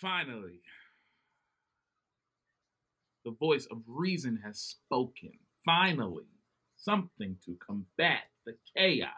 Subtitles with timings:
[0.00, 0.60] Finally,
[3.24, 5.32] the voice of reason has spoken.
[5.64, 6.26] Finally,
[6.76, 9.10] something to combat the chaos.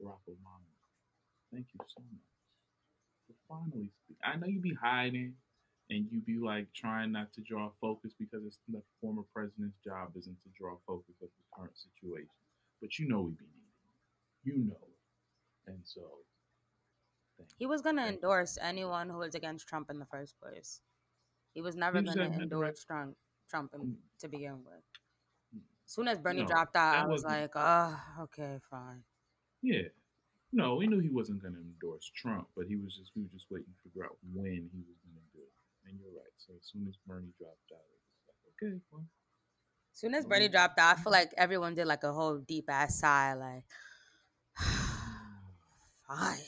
[0.00, 0.72] Barack Obama,
[1.52, 2.26] thank you so much
[3.26, 4.16] for finally speak.
[4.24, 5.34] I know you be hiding
[5.90, 10.12] and you be like trying not to draw focus because it's the former president's job
[10.16, 12.28] isn't to draw focus of the current situation.
[12.80, 14.60] But you know we be needing.
[14.60, 14.88] You know.
[15.66, 16.02] And so
[17.58, 20.80] he was going to endorse anyone who was against Trump in the first place.
[21.54, 23.16] He was never going to endorse Trump,
[23.48, 23.94] Trump in, mm.
[24.20, 24.82] to begin with.
[25.54, 29.02] As soon as Bernie no, dropped out, I was like, oh, okay, fine.
[29.62, 29.88] Yeah.
[30.52, 33.28] No, we knew he wasn't going to endorse Trump, but he was just we were
[33.32, 35.88] just waiting to figure out when he was going to do it.
[35.88, 36.34] And you're right.
[36.36, 39.04] So as soon as Bernie dropped out, it was like, okay, well.
[39.92, 42.68] As soon as Bernie dropped out, I feel like everyone did like a whole deep
[42.68, 43.64] ass sigh, like,
[46.08, 46.38] fine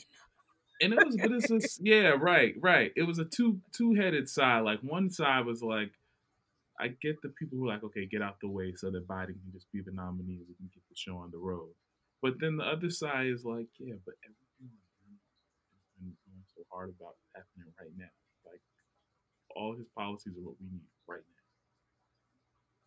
[0.81, 2.91] and it was but it's just yeah right right.
[2.95, 4.61] It was a two two headed side.
[4.61, 5.91] Like one side was like
[6.81, 9.35] i get the people who are like okay get out the way so that biden
[9.35, 11.69] can just be the nominee and we can get the show on the road.
[12.21, 16.89] But then the other side is like yeah but everything has been going so hard
[16.97, 18.11] about happening right now.
[18.45, 18.61] Like
[19.55, 21.35] all his policies are what we need right now.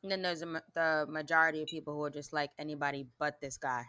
[0.02, 3.58] And then there's a, the majority of people who are just like anybody but this
[3.58, 3.84] guy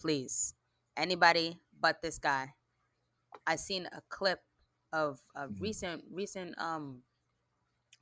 [0.00, 0.54] please.
[0.96, 2.54] Anybody but this guy
[3.46, 4.40] I seen a clip
[4.92, 5.62] of a mm-hmm.
[5.62, 7.02] recent recent um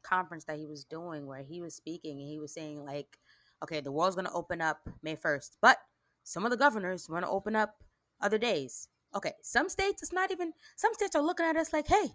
[0.02, 3.18] conference that he was doing where he was speaking and he was saying like,
[3.62, 5.78] okay, the world's gonna open up May first, but
[6.24, 7.76] some of the governors want to open up
[8.20, 8.88] other days.
[9.14, 10.52] Okay, some states it's not even.
[10.76, 12.08] Some states are looking at us like, hey,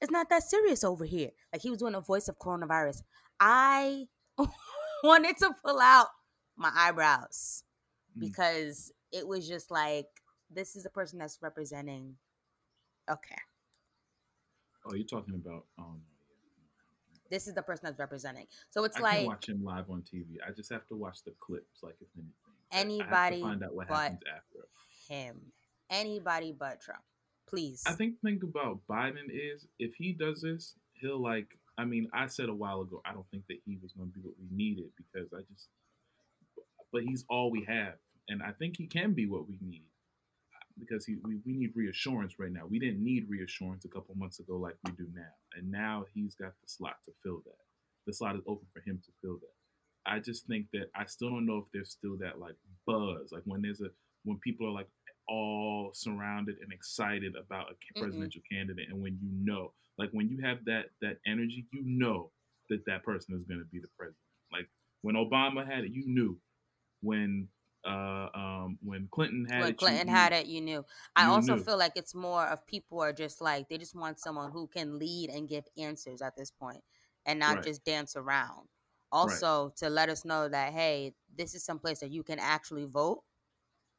[0.00, 1.30] it's not that serious over here.
[1.52, 3.02] Like he was doing a voice of coronavirus.
[3.40, 4.06] I
[5.04, 6.08] wanted to pull out
[6.56, 7.64] my eyebrows
[8.16, 8.20] mm.
[8.20, 10.06] because it was just like
[10.50, 12.14] this is the person that's representing
[13.10, 13.36] Okay.
[14.86, 16.00] Oh, you're talking about um.
[17.30, 18.46] This is the person that's representing.
[18.70, 20.36] So it's I like can watch him live on TV.
[20.46, 22.32] I just have to watch the clips, like if anything.
[22.72, 24.66] Anybody find out what happens after
[25.08, 25.40] him.
[25.90, 27.02] Anybody but Trump.
[27.48, 27.82] Please.
[27.86, 31.58] I think think about Biden is if he does this, he'll like.
[31.78, 34.14] I mean, I said a while ago, I don't think that he was going to
[34.14, 35.68] be what we needed because I just.
[36.92, 37.94] But he's all we have,
[38.28, 39.84] and I think he can be what we need
[40.78, 42.66] because he, we, we need reassurance right now.
[42.68, 45.32] We didn't need reassurance a couple months ago like we do now.
[45.56, 47.58] And now he's got the slot to fill that.
[48.06, 50.10] The slot is open for him to fill that.
[50.10, 52.56] I just think that I still don't know if there's still that like
[52.86, 53.90] buzz, like when there's a
[54.24, 54.88] when people are like
[55.28, 58.56] all surrounded and excited about a presidential mm-hmm.
[58.56, 62.30] candidate, and when you know, like when you have that that energy, you know
[62.68, 64.18] that that person is going to be the president.
[64.52, 64.68] Like
[65.02, 66.38] when Obama had it, you knew.
[67.00, 67.48] When
[67.84, 70.84] uh, um, when Clinton had when it, Clinton you, had it, you knew.
[71.16, 71.62] I you also knew.
[71.62, 74.98] feel like it's more of people are just like they just want someone who can
[74.98, 76.82] lead and give answers at this point,
[77.26, 77.64] and not right.
[77.64, 78.68] just dance around.
[79.10, 79.76] Also, right.
[79.76, 83.22] to let us know that hey, this is some place that you can actually vote.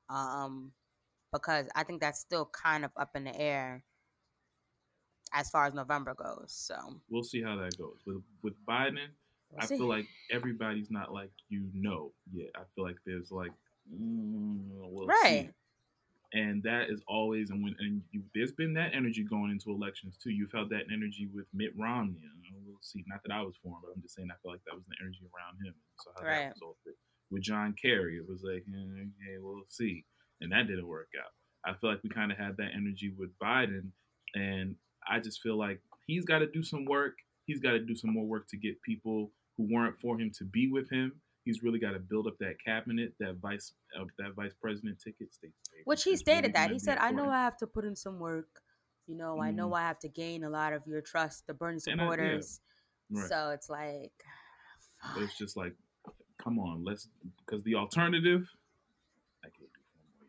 [0.09, 0.71] Um,
[1.31, 3.83] because I think that's still kind of up in the air
[5.33, 6.53] as far as November goes.
[6.55, 6.75] So
[7.09, 9.09] we'll see how that goes with with Biden.
[9.51, 9.77] We'll I see.
[9.77, 12.49] feel like everybody's not like you know yet.
[12.55, 13.51] I feel like there's like
[13.91, 15.47] mm, we'll right.
[15.47, 15.49] See.
[16.35, 20.17] And that is always and when and you, there's been that energy going into elections
[20.17, 20.31] too.
[20.31, 22.17] You felt that energy with Mitt Romney.
[22.65, 23.03] we'll see.
[23.07, 24.85] Not that I was for him, but I'm just saying I feel like that was
[24.87, 25.75] the energy around him.
[25.99, 26.49] So how right.
[26.49, 26.95] that resulted
[27.29, 30.05] with John Kerry, it was like, eh, okay, we'll see,
[30.41, 31.31] and that didn't work out.
[31.65, 33.89] I feel like we kind of had that energy with Biden,
[34.33, 34.75] and
[35.07, 37.15] I just feel like he's got to do some work.
[37.45, 40.45] He's got to do some more work to get people who weren't for him to
[40.45, 44.33] be with him he's really got to build up that cabinet, that vice, uh, that
[44.35, 45.33] vice president ticket.
[45.33, 45.51] State,
[45.85, 48.19] Which he stated really that he said, "I know I have to put in some
[48.19, 48.61] work.
[49.07, 49.43] You know, mm.
[49.43, 49.75] I know mm-hmm.
[49.75, 52.61] I have to gain a lot of your trust, the Bernie supporters.
[52.61, 53.21] I, yeah.
[53.21, 53.29] right.
[53.29, 54.13] So it's like,
[55.13, 55.73] but it's just like,
[56.41, 57.09] come on, let's
[57.45, 58.49] because the alternative.
[59.43, 60.25] I can't do four more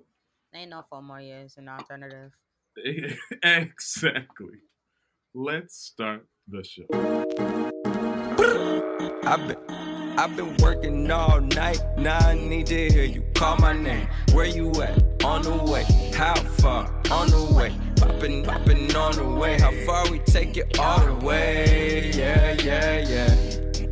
[0.00, 0.62] years.
[0.62, 2.32] Ain't no four more years an alternative.
[3.42, 4.58] exactly.
[5.34, 7.69] Let's start the show.
[9.24, 9.58] I've been
[10.18, 11.80] I've been working all night.
[11.96, 14.08] Now I need to hear you call my name.
[14.32, 15.24] Where you at?
[15.24, 15.84] On the way.
[16.14, 16.86] How far?
[17.10, 17.74] On the way.
[17.96, 19.60] Popping, popping on the way.
[19.60, 22.10] How far we take it all the way?
[22.14, 23.34] Yeah, yeah, yeah.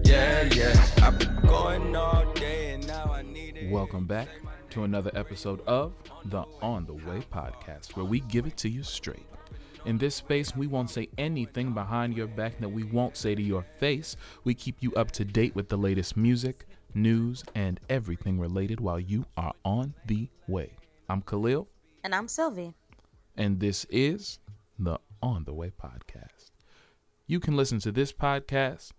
[0.05, 0.87] Yeah, yeah.
[1.03, 3.71] I've been going all day and now I need it.
[3.71, 4.29] Welcome back
[4.71, 5.93] to another episode of
[6.27, 9.27] the On the Way podcast, where we give it to you straight.
[9.89, 13.41] In this space, we won't say anything behind your back that we won't say to
[13.41, 14.17] your face.
[14.45, 19.01] We keep you up to date with the latest music, news, and everything related while
[19.01, 20.73] you are on the way.
[21.09, 21.69] I'm Khalil.
[22.05, 22.75] And I'm Sylvie.
[23.39, 24.41] And this is
[24.79, 26.51] the On the Way podcast.
[27.27, 28.91] You can listen to this podcast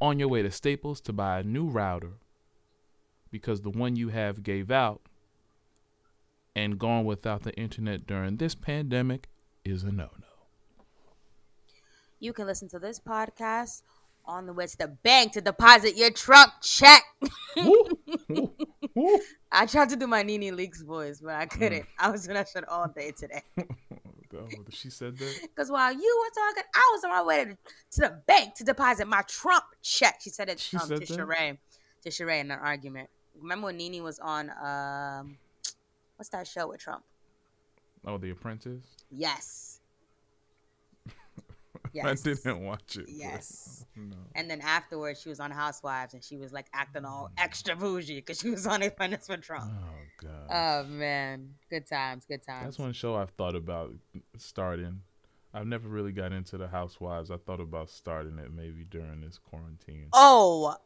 [0.00, 2.12] on your way to Staples to buy a new router
[3.32, 5.02] because the one you have gave out
[6.54, 9.28] and gone without the internet during this pandemic
[9.64, 10.26] is a no no.
[12.18, 13.82] You can listen to this podcast
[14.26, 17.02] on the way to the bank to deposit your Trump check.
[19.50, 21.86] I tried to do my Nene Leakes voice, but I couldn't.
[21.98, 23.42] I was doing that shit all day today.
[24.32, 25.38] Oh, she said that?
[25.42, 28.64] Because while you were talking, I was on my way to, to the bank to
[28.64, 30.20] deposit my Trump check.
[30.20, 31.26] She said it She um, said to that?
[31.26, 31.58] Sheree.
[32.02, 33.10] To Sheree in an argument.
[33.40, 35.36] Remember when Nene was on, um,
[36.16, 37.02] what's that show with Trump?
[38.06, 38.84] Oh, The Apprentice?
[39.10, 39.80] Yes.
[41.92, 42.06] Yes.
[42.06, 43.06] I didn't watch it.
[43.06, 43.84] but- Yes.
[43.96, 44.16] No.
[44.34, 47.42] And then afterwards, she was on Housewives and she was like acting all mm.
[47.42, 49.72] extra bougie because she was on Independence for Trump.
[49.74, 50.46] Oh, God.
[50.48, 52.64] Oh man, good times, good times.
[52.64, 53.92] That's one show I've thought about
[54.36, 55.00] starting.
[55.52, 57.30] I've never really got into the Housewives.
[57.30, 60.06] I thought about starting it maybe during this quarantine.
[60.12, 60.76] Oh,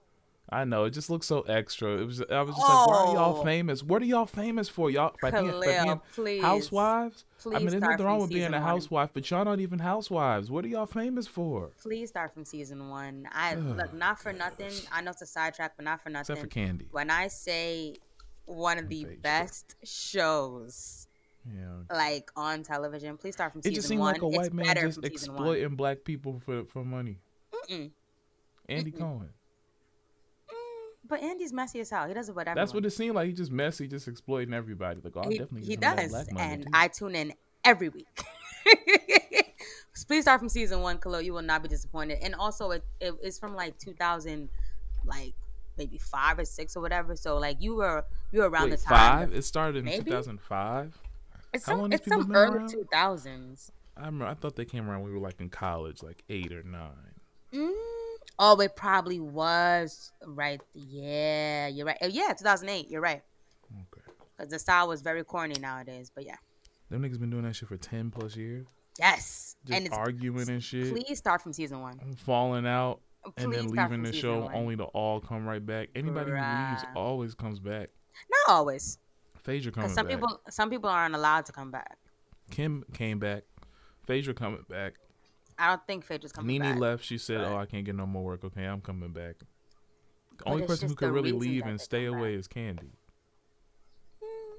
[0.50, 1.96] I know it just looks so extra.
[1.96, 2.20] It was.
[2.20, 3.42] I was just like, why are y'all Oh.
[3.44, 3.82] famous?
[3.82, 4.90] What are y'all famous for?
[4.90, 6.42] Y'all by being, by being please.
[6.42, 7.24] housewives?
[7.38, 8.60] Please I mean, there's nothing wrong with being a one.
[8.62, 10.50] housewife, but y'all not even housewives.
[10.50, 11.70] What are y'all famous for?
[11.80, 13.26] Please start from season one.
[13.32, 14.70] I look not for nothing.
[14.92, 16.34] I know it's a sidetrack, but not for nothing.
[16.34, 16.88] Except for Candy.
[16.90, 17.96] when I say
[18.44, 19.22] one of the shit.
[19.22, 21.06] best shows
[21.50, 21.68] Yeah.
[21.90, 23.72] like on television, please start from It season one.
[23.72, 24.12] It just seemed one.
[24.12, 25.04] like a It's white man just one.
[25.06, 27.18] exploiting black people for for money.
[27.70, 27.90] Mm-mm.
[28.68, 28.98] Andy Mm-mm.
[28.98, 29.30] Cohen.
[31.06, 32.08] But Andy's messy as hell.
[32.08, 32.56] He does it everyone.
[32.56, 33.26] That's what it seemed like.
[33.26, 35.00] He just messy, just exploiting everybody.
[35.04, 36.70] Like, oh, he, definitely he give him that does, and too.
[36.72, 37.34] I tune in
[37.64, 38.06] every week.
[40.06, 41.22] Please start from season one, Khalil.
[41.22, 42.18] You will not be disappointed.
[42.22, 44.48] And also, it, it it's from like 2000,
[45.04, 45.34] like
[45.78, 47.16] maybe five or six or whatever.
[47.16, 49.28] So like you were you were around Wait, the time.
[49.28, 49.34] five?
[49.34, 50.04] It started in Maybe?
[50.04, 50.98] 2005.
[51.52, 52.74] It's How some long it's some early around?
[52.74, 53.70] 2000s.
[53.96, 54.26] I remember.
[54.26, 55.02] I thought they came around.
[55.02, 57.14] when We were like in college, like eight or nine.
[57.52, 57.72] Mm.
[58.38, 60.60] Oh, it probably was right.
[60.74, 61.98] Yeah, you're right.
[62.02, 62.88] Oh, yeah, 2008.
[62.90, 63.22] You're right.
[63.72, 64.02] Okay.
[64.36, 66.10] Because the style was very corny nowadays.
[66.14, 66.36] But yeah,
[66.90, 68.66] Them niggas been doing that shit for ten plus years,
[68.98, 69.56] yes.
[69.64, 71.98] just and it's arguing and shit, please start from season one.
[72.24, 73.00] falling out,
[73.36, 74.54] and then leaving the show one.
[74.54, 75.88] only to all come right back.
[75.94, 77.90] Anybody who leaves always comes back.
[78.30, 78.98] Not always.
[79.44, 80.16] Phaedra coming some back.
[80.16, 81.98] people some people aren't allowed to come back.
[82.50, 83.44] Kim came back.
[84.06, 84.94] Phaedra coming back.
[85.58, 86.80] I don't think Phaedra's coming Nene back.
[86.80, 87.04] left.
[87.04, 88.44] She said, but- "Oh, I can't get no more work.
[88.44, 92.32] Okay, I'm coming back." The But only person who could really leave and stay away
[92.32, 92.40] back.
[92.40, 92.90] is Candy.
[94.22, 94.58] Mm,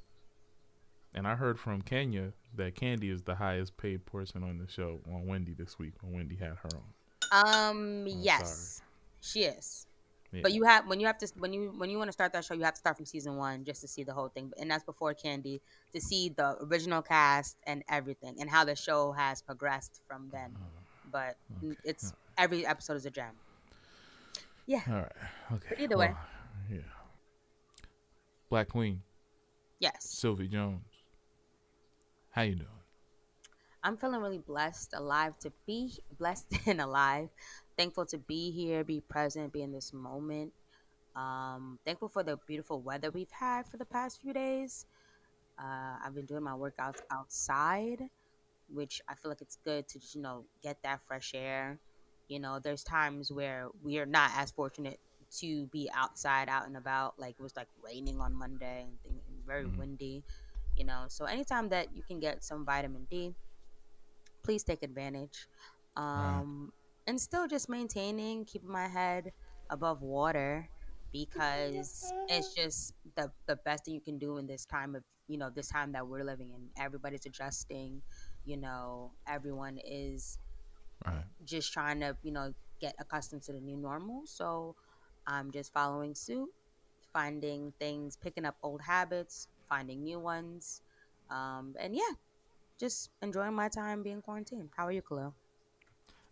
[1.13, 5.01] And I heard from Kenya that Candy is the highest paid person on the show
[5.11, 7.67] on Wendy this week when Wendy had her on.
[7.69, 8.07] Um.
[8.07, 8.81] yes,
[9.19, 9.87] she is.
[10.31, 10.41] Yeah.
[10.43, 12.43] But you have when you have to when you when you want to start that
[12.45, 14.69] show, you have to start from season one just to see the whole thing, and
[14.69, 15.61] that's before Candy
[15.93, 20.55] to see the original cast and everything and how the show has progressed from then.
[21.15, 21.77] But okay.
[21.85, 23.31] it's every episode is a gem.
[24.65, 24.81] Yeah.
[24.89, 25.11] All right.
[25.53, 25.67] Okay.
[25.69, 26.13] But either way.
[26.69, 26.79] yeah.
[28.49, 29.01] Black Queen,
[29.79, 29.95] Yes.
[30.01, 30.83] Sylvie Jones.
[32.31, 32.67] How you doing?
[33.81, 37.29] I'm feeling really blessed, alive to be blessed and alive.
[37.77, 40.51] Thankful to be here, be present, be in this moment.
[41.15, 44.85] Um, thankful for the beautiful weather we've had for the past few days.
[45.57, 48.01] Uh, I've been doing my workouts outside,
[48.69, 51.79] which I feel like it's good to just, you know, get that fresh air.
[52.27, 54.99] You know, there's times where we are not as fortunate
[55.39, 57.15] to be outside, out and about.
[57.19, 59.77] Like it was like raining on Monday and things, very Mhm.
[59.77, 60.23] windy.
[60.75, 63.35] You know, so anytime that you can get some vitamin D,
[64.43, 65.47] please take advantage.
[65.95, 66.71] Um,
[67.07, 69.31] and still just maintaining, keeping my head
[69.69, 70.69] above water
[71.11, 75.37] because it's just the the best thing you can do in this time of you
[75.37, 76.69] know this time that we're living in.
[76.77, 78.01] Everybody's adjusting.
[78.45, 80.39] You know, everyone is
[81.05, 81.25] Right.
[81.45, 84.23] just trying to you know get accustomed to the new normal.
[84.25, 84.75] So
[85.27, 86.49] I'm just following suit,
[87.13, 90.81] finding things, picking up old habits, finding new ones,
[91.29, 92.13] um, and yeah,
[92.79, 94.69] just enjoying my time being quarantined.
[94.75, 95.35] How are you, Khalil?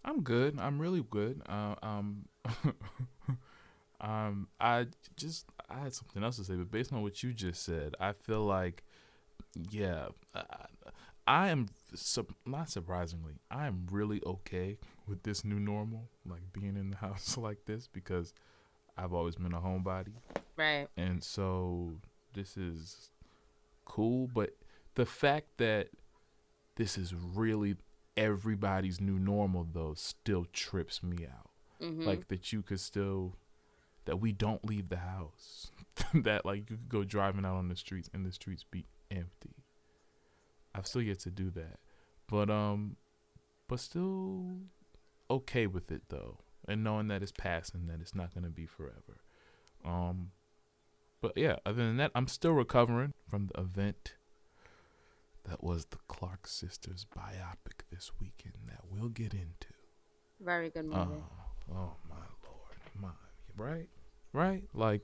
[0.05, 0.60] I'm good.
[0.60, 1.41] I'm really good.
[1.48, 2.25] Uh, um,
[4.01, 7.63] um, I just I had something else to say, but based on what you just
[7.63, 8.84] said, I feel like,
[9.70, 10.43] yeah, I,
[11.27, 11.67] I am
[12.45, 17.38] not surprisingly, I am really okay with this new normal, like being in the house
[17.38, 18.33] like this, because
[18.97, 20.13] I've always been a homebody,
[20.55, 20.88] Right.
[20.97, 21.93] and so
[22.33, 23.09] this is
[23.85, 24.29] cool.
[24.33, 24.55] But
[24.95, 25.89] the fact that
[26.75, 27.75] this is really
[28.15, 31.50] everybody's new normal though still trips me out
[31.81, 32.03] Mm-hmm.
[32.05, 33.33] like that you could still
[34.05, 35.71] that we don't leave the house
[36.13, 39.55] that like you could go driving out on the streets and the streets be empty
[40.75, 41.80] i've still yet to do that
[42.27, 42.96] but um
[43.68, 44.58] but still
[45.30, 46.38] okay with it though,
[46.68, 49.22] and knowing that it's passing, that it's not gonna be forever.
[49.84, 50.32] Um,
[51.22, 54.13] but yeah, other than that, I'm still recovering from the event
[55.46, 59.74] that was the Clark sisters biopic this weekend that we'll get into.
[60.39, 61.24] Very good movie.
[61.72, 62.15] Oh, oh my
[62.46, 63.10] lord, my
[63.58, 63.89] right,
[64.34, 65.01] right, like,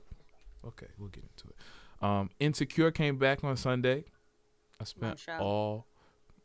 [0.66, 2.04] okay, we'll get into it.
[2.04, 4.04] Um, Insecure came back on Sunday.
[4.80, 5.86] I spent all,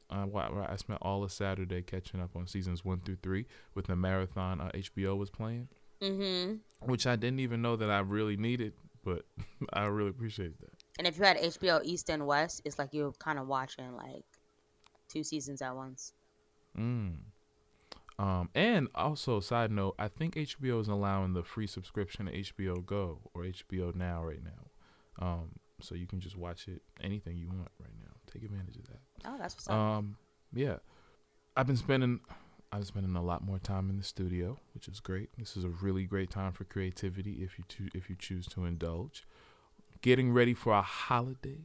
[0.09, 3.87] uh, right, I spent all of Saturday catching up on seasons one through three with
[3.87, 5.69] the marathon uh, HBO was playing,
[6.01, 6.55] mm-hmm.
[6.87, 8.73] which I didn't even know that I really needed,
[9.03, 9.23] but
[9.73, 10.71] I really appreciate that.
[10.97, 14.25] And if you had HBO East and West, it's like you're kind of watching like
[15.07, 16.13] two seasons at once.
[16.77, 17.15] Mm.
[18.17, 22.85] Um, and also, side note, I think HBO is allowing the free subscription to HBO
[22.85, 25.25] Go or HBO Now right now.
[25.25, 25.51] Um,
[25.81, 28.14] so you can just watch it anything you want right now.
[28.35, 28.99] Take advantage of that.
[29.23, 29.73] Oh, that's what's up.
[29.73, 30.17] Um,
[30.53, 30.75] yeah,
[31.55, 32.19] I've been spending,
[32.69, 35.29] I've been spending a lot more time in the studio, which is great.
[35.37, 38.65] This is a really great time for creativity if you to, if you choose to
[38.65, 39.25] indulge.
[40.01, 41.59] Getting ready for a holiday.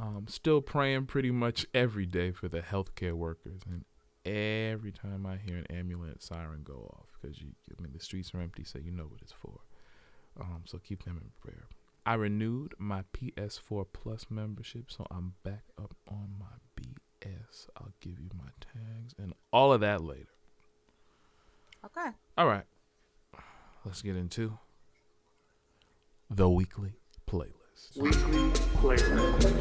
[0.00, 3.84] Um, still praying pretty much every day for the healthcare workers, and
[4.24, 8.34] every time I hear an ambulance siren go off, because you, I mean, the streets
[8.34, 9.60] are empty, so you know what it's for.
[10.40, 11.68] Um, so keep them in prayer.
[12.06, 17.68] I renewed my PS4 Plus membership, so I'm back up on my BS.
[17.76, 20.28] I'll give you my tags and all of that later.
[21.84, 22.10] okay.
[22.36, 22.64] All right,
[23.86, 24.58] let's get into
[26.28, 26.92] the weekly
[27.26, 27.96] playlist.
[27.96, 28.50] Weekly
[28.82, 29.60] playlist.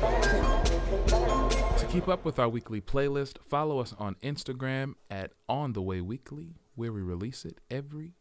[1.79, 6.01] To keep up with our weekly playlist, follow us on Instagram at On the Way
[6.01, 8.15] Weekly, where we release it every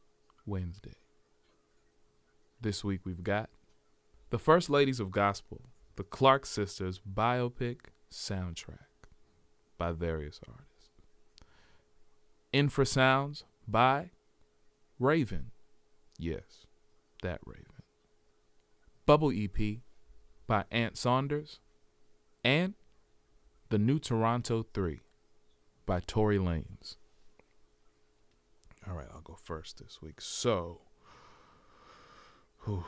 [0.46, 0.94] Wednesday.
[2.60, 3.50] This week we've got
[4.32, 5.60] the First Ladies of Gospel,
[5.96, 8.88] the Clark Sisters biopic soundtrack
[9.76, 10.88] by various artists.
[12.54, 14.08] Infrasounds by
[14.98, 15.50] Raven.
[16.18, 16.64] Yes,
[17.20, 17.82] that Raven.
[19.04, 19.80] Bubble EP
[20.46, 21.60] by Ant Saunders.
[22.42, 22.72] And
[23.68, 25.00] The New Toronto 3
[25.84, 26.96] by Tory Lanez.
[28.88, 30.22] All right, I'll go first this week.
[30.22, 30.80] So,
[32.64, 32.84] whew.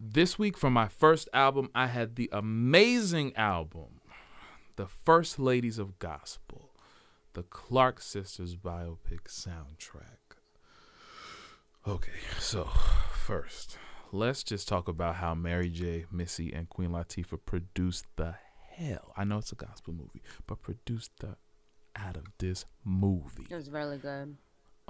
[0.00, 4.00] This week for my first album, I had the amazing album,
[4.76, 6.70] The First Ladies of Gospel,
[7.34, 10.38] the Clark Sisters biopic soundtrack.
[11.86, 12.64] Okay, so
[13.12, 13.76] first,
[14.10, 18.36] let's just talk about how Mary J, Missy, and Queen Latifah produced the
[18.70, 19.12] hell.
[19.16, 21.36] I know it's a gospel movie, but produced the
[21.94, 23.46] out of this movie.
[23.50, 24.36] It was really good.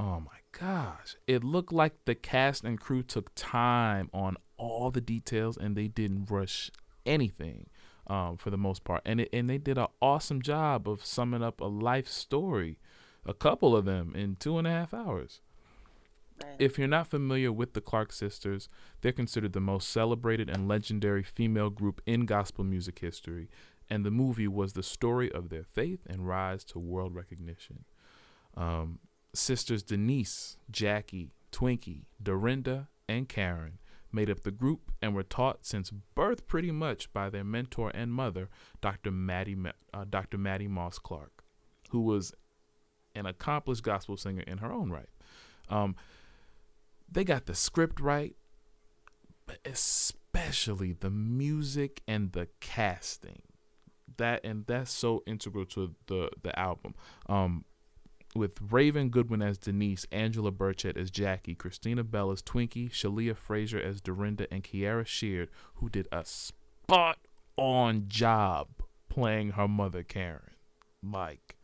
[0.00, 1.16] Oh my gosh.
[1.26, 5.88] It looked like the cast and crew took time on all the details and they
[5.88, 6.71] didn't rush
[7.04, 7.66] anything
[8.07, 9.02] um, for the most part.
[9.04, 12.78] And, it, and they did an awesome job of summing up a life story,
[13.26, 15.42] a couple of them, in two and a half hours.
[16.59, 18.71] If you're not familiar with the Clark sisters,
[19.02, 23.50] they're considered the most celebrated and legendary female group in gospel music history,
[23.90, 27.85] and the movie was the story of their faith and rise to world recognition.
[28.57, 29.00] Um,
[29.34, 33.78] sisters Denise, Jackie, Twinkie, Dorinda, and Karen
[34.12, 38.12] made up the group and were taught since birth pretty much by their mentor and
[38.12, 38.49] mother,
[38.80, 39.10] Dr.
[39.10, 39.56] Mattie,
[39.94, 40.38] uh, Dr.
[40.38, 41.44] Mattie Moss Clark,
[41.90, 42.32] who was
[43.14, 45.08] an accomplished gospel singer in her own right.
[45.68, 45.96] Um,
[47.10, 48.34] they got the script right,
[49.46, 53.42] but especially the music and the casting.
[54.16, 56.94] That and that's so integral to the the album.
[57.26, 57.64] Um,
[58.34, 63.80] with Raven Goodwin as Denise, Angela Birchett as Jackie, Christina Bell as Twinkie, Sheléa Frazier
[63.80, 67.18] as Dorinda, and Kiara Sheard, who did a spot
[67.56, 68.68] on job
[69.08, 70.54] playing her mother Karen.
[71.02, 71.56] Like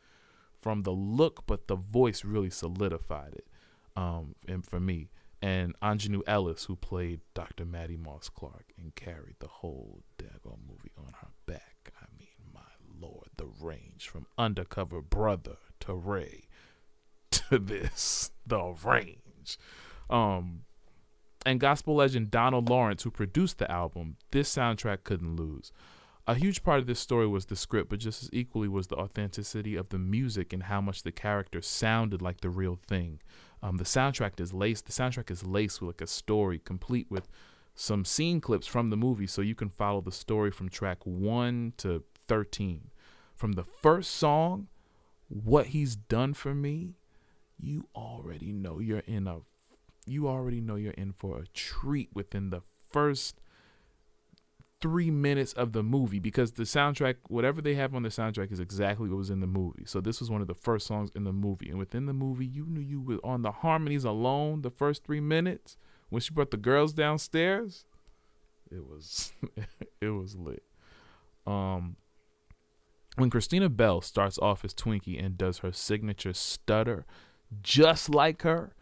[0.58, 3.46] from the look, but the voice really solidified it.
[3.94, 7.64] Um, and for me, and Aunjanue Ellis, who played Dr.
[7.64, 11.92] Mattie Moss Clark and carried the whole daggone movie on her back.
[12.00, 12.60] I mean, my
[12.98, 16.45] lord, the range from Undercover Brother to Ray
[17.50, 19.58] this, the range.
[20.08, 20.62] Um,
[21.44, 25.72] and gospel legend Donald Lawrence, who produced the album, this soundtrack couldn't lose.
[26.28, 28.96] A huge part of this story was the script, but just as equally was the
[28.96, 33.20] authenticity of the music and how much the characters sounded like the real thing.
[33.62, 34.86] Um, the soundtrack is laced.
[34.86, 37.28] The soundtrack is laced with like a story, complete with
[37.76, 41.74] some scene clips from the movie, so you can follow the story from track one
[41.76, 42.90] to thirteen.
[43.36, 44.66] From the first song,
[45.28, 46.96] "What He's Done for Me,"
[47.58, 49.38] you already know you're in a,
[50.06, 53.40] you already know you're in for a treat within the first
[54.80, 58.60] three minutes of the movie because the soundtrack, whatever they have on the soundtrack, is
[58.60, 59.84] exactly what was in the movie.
[59.86, 62.46] So this was one of the first songs in the movie, and within the movie,
[62.46, 64.62] you knew you were on the harmonies alone.
[64.62, 65.76] The first three minutes
[66.08, 67.84] when she brought the girls downstairs,
[68.70, 69.32] it was
[70.00, 70.62] it was lit.
[71.46, 71.96] Um,
[73.16, 77.06] when Christina Bell starts off as Twinkie and does her signature stutter,
[77.62, 78.74] just like her,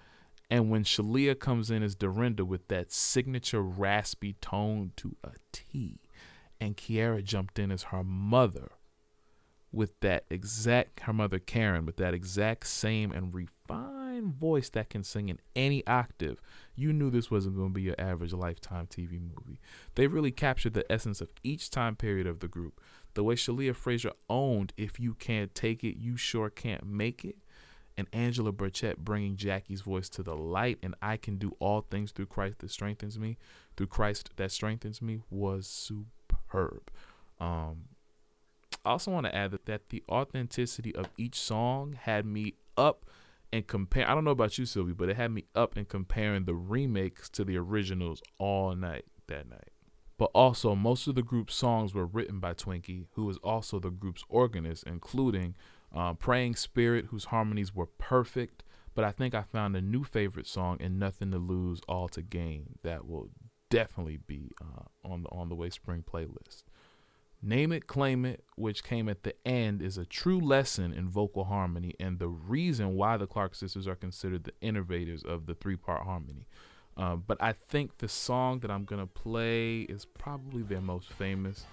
[0.51, 6.01] and when Sheléa comes in as Dorinda with that signature raspy tone to a T,
[6.61, 8.73] and Kiara jumped in as her mother
[9.73, 15.03] with that exact, her mother Karen, with that exact same and refined voice that can
[15.03, 16.41] sing in any octave,
[16.77, 19.61] you knew this wasn't going to be your average lifetime TV movie.
[19.97, 22.81] They really captured the essence of each time period of the group.
[23.15, 27.37] The way Sheléa Frazier owned, if you can't take it, you sure can't make it
[27.97, 32.11] and Angela Birchett bringing Jackie's voice to the light and I can do all things
[32.13, 33.37] through Christ that strengthens me,
[33.77, 36.91] through Christ that strengthens me was superb.
[37.39, 37.85] Um,
[38.85, 43.07] I also want to add that, that the authenticity of each song had me up
[43.53, 44.09] and compare.
[44.09, 47.29] I don't know about you, Sylvie, but it had me up and comparing the remakes
[47.31, 49.71] to the originals all night that night.
[50.17, 53.91] But also, most of the group's songs were written by Twinkie, who is also the
[53.91, 55.55] group's organist, including
[55.95, 58.65] uh, Praying Spirit, whose harmonies were perfect.
[58.95, 62.23] But I think I found a new favorite song in Nothing to Lose, All to
[62.23, 63.31] Gain that will
[63.71, 66.63] definitely be uh, on the On the Way Spring playlist.
[67.43, 71.45] Name It, Claim It, which came at the end, is a true lesson in vocal
[71.45, 75.77] harmony and the reason why the Clark sisters are considered the innovators of the three
[75.77, 76.47] part harmony.
[76.97, 81.67] Uh, but I think the song that I'm gonna play is probably their most famous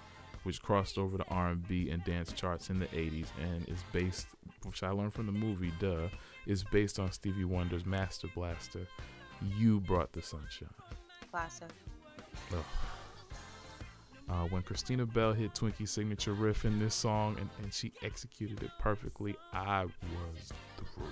[0.44, 4.26] which crossed over the R&B and dance charts in the 80s and is based,
[4.64, 6.08] which I learned from the movie, duh,
[6.46, 8.86] is based on Stevie Wonder's Master Blaster.
[9.56, 10.68] You brought the sunshine.
[11.30, 11.68] Classic.
[14.28, 18.62] Uh, when Christina Bell hit Twinkie's signature riff in this song and, and she executed
[18.62, 19.92] it perfectly, I was
[20.94, 21.04] through.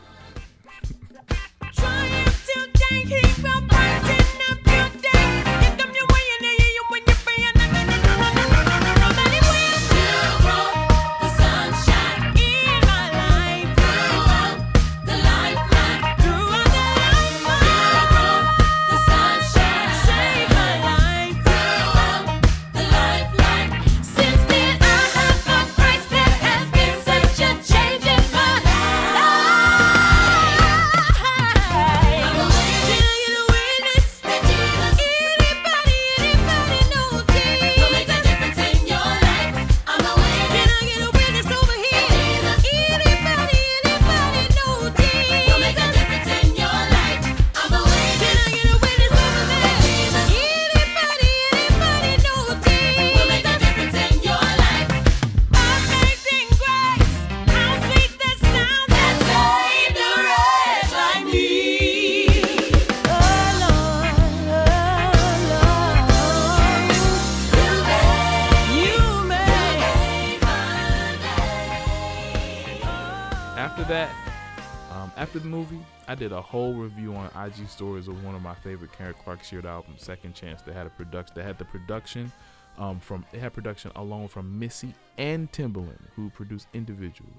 [77.58, 80.62] IG stories of one of my favorite Karen Clark Sheard albums, Second Chance.
[80.62, 81.34] They had a production.
[81.36, 82.32] They had the production
[82.78, 83.24] um, from.
[83.32, 87.30] They had production alone from Missy and Timbaland, who produced individually.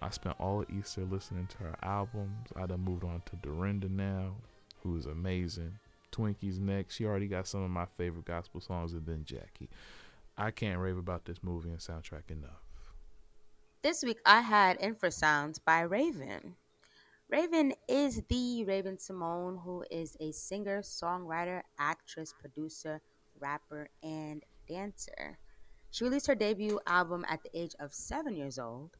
[0.00, 2.48] I spent all Easter listening to her albums.
[2.56, 4.34] I done moved on to Dorinda now,
[4.82, 5.78] who is amazing.
[6.10, 6.96] Twinkie's next.
[6.96, 9.70] She already got some of my favorite gospel songs, and then Jackie.
[10.36, 12.62] I can't rave about this movie and soundtrack enough.
[13.82, 16.54] This week I had Infrasounds by Raven.
[17.32, 23.00] Raven is the Raven-Symoné, who is a singer, songwriter, actress, producer,
[23.40, 25.38] rapper, and dancer.
[25.90, 28.90] She released her debut album at the age of seven years old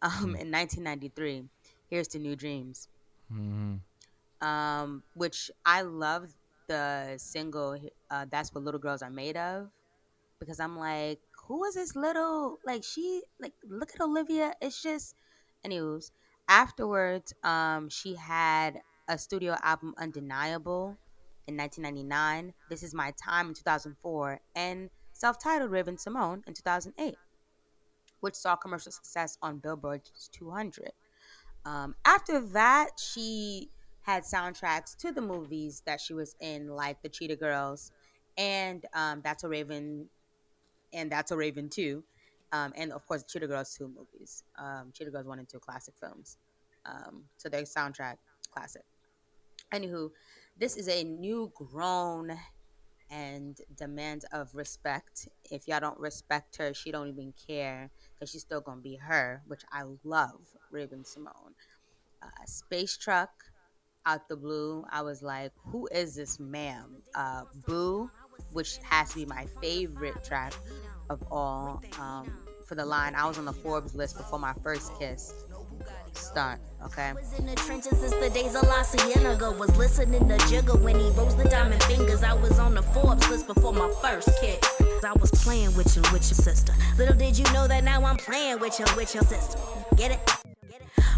[0.00, 0.36] um, hmm.
[0.36, 1.42] in 1993.
[1.90, 2.86] Here's to New Dreams.
[3.32, 4.46] Mm-hmm.
[4.46, 6.32] Um, which I love
[6.68, 7.80] the single
[8.12, 9.70] uh, That's What Little Girls Are Made Of
[10.38, 11.18] because I'm like,
[11.48, 14.52] who is this little, like, she, like, look at Olivia.
[14.60, 15.16] It's just,
[15.64, 16.12] anyways
[16.52, 20.98] afterwards, um, she had a studio album, Undeniable,
[21.46, 22.52] in 1999.
[22.68, 27.16] This is My Time in 2004, and self-titled Raven-Symoné in 2008,
[28.20, 30.90] which saw commercial success on Billboard's 200.
[31.64, 33.70] Um, after that, she
[34.02, 37.92] had soundtracks to the movies that she was in, like The Cheetah Girls,
[38.36, 40.06] and um, That's a Raven,
[40.92, 42.04] and That's a Raven too
[42.52, 45.94] um, and of course Cheetah Girls two movies, um, Cheetah Girls one and two classic
[45.98, 46.36] films.
[46.86, 48.16] Um, so their soundtrack
[48.50, 48.82] classic.
[49.72, 50.10] Anywho,
[50.58, 52.36] this is a new grown
[53.10, 55.28] and demand of respect.
[55.50, 59.42] If y'all don't respect her, she don't even care because she's still gonna be her,
[59.46, 60.40] which I love.
[60.70, 61.52] Raven-Symoné,
[62.22, 63.30] uh, Space Truck,
[64.06, 64.84] out the blue.
[64.90, 67.02] I was like, who is this ma'am?
[67.14, 68.10] Uh, Boo,
[68.52, 70.54] which has to be my favorite track
[71.10, 71.82] of all.
[72.00, 72.32] Um,
[72.66, 75.44] for the line, I was on the Forbes list before my first kiss
[76.12, 77.12] stunt, okay?
[77.12, 79.50] Was in the trenches since the days of La Cienega.
[79.52, 82.22] Was listening to Jigga when he rose the diamond fingers.
[82.22, 84.64] I was on the Forbes list before my first kick.
[85.04, 86.72] I was playing with you, with your sister.
[86.96, 89.58] Little did you know that now I'm playing with you, with your sister.
[89.96, 90.42] Get it?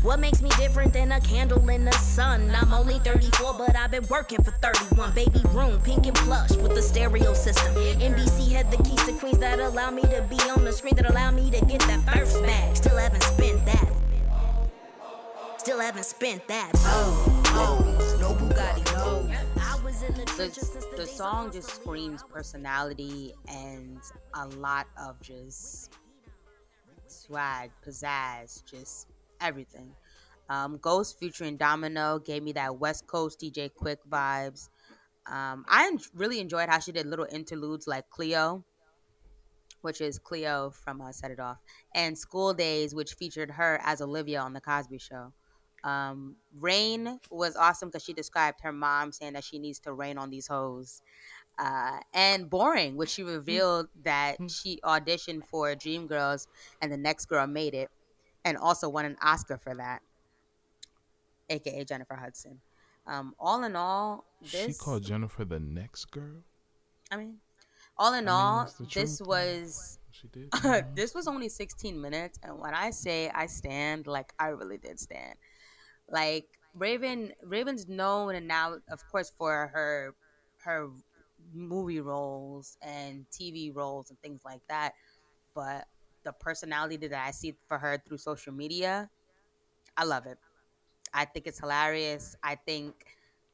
[0.05, 2.51] What makes me different than a candle in the sun?
[2.55, 5.15] I'm only 34, but I've been working for 31.
[5.15, 7.75] Baby room, pink and plush with the stereo system.
[7.75, 11.11] NBC had the keys to Queens that allow me to be on the screen, that
[11.11, 12.77] allow me to get that first bag.
[12.77, 14.04] Still haven't spent that.
[15.65, 16.71] Still haven't spent that.
[16.75, 19.33] Oh, oh, no Bugatti, no.
[19.63, 23.99] I was in the The, the song just screams personality and
[24.35, 25.97] a lot of just
[27.07, 29.09] swag, pizzazz, just
[29.41, 29.91] everything.
[30.51, 34.69] Um, Ghost featuring Domino gave me that West Coast DJ Quik vibes.
[35.25, 38.67] Um, I en- really enjoyed how she did little interludes like Cleo,
[39.81, 41.57] which is Cleo from uh, Set It Off,
[41.95, 45.33] and School Days, which featured her as Olivia on The Cosby Show.
[45.85, 50.19] Um, Rain was awesome because she described her mom saying that she needs to rain
[50.19, 51.03] on these hoes.
[51.59, 56.49] Uh, and Boring, which she revealed that she auditioned for Dreamgirls
[56.83, 57.91] and the next girl made it
[58.45, 60.03] and also won an Oscar for that,
[61.51, 62.61] aka Jennifer Hudson.
[63.07, 66.43] Um, all in all, this She called Jennifer the next girl.
[67.11, 67.37] I mean,
[67.97, 70.51] all in I all, this truth, was She did.
[70.95, 74.99] this was only 16 minutes and when i say i stand like i really did
[74.99, 75.35] stand
[76.11, 80.15] like raven raven's known and now of course for her
[80.65, 80.89] her
[81.53, 84.93] movie roles and tv roles and things like that.
[85.55, 85.87] But
[86.25, 89.11] the personality that i see for her through social media
[89.97, 90.39] i love it.
[91.13, 92.37] I think it's hilarious.
[92.43, 92.95] I think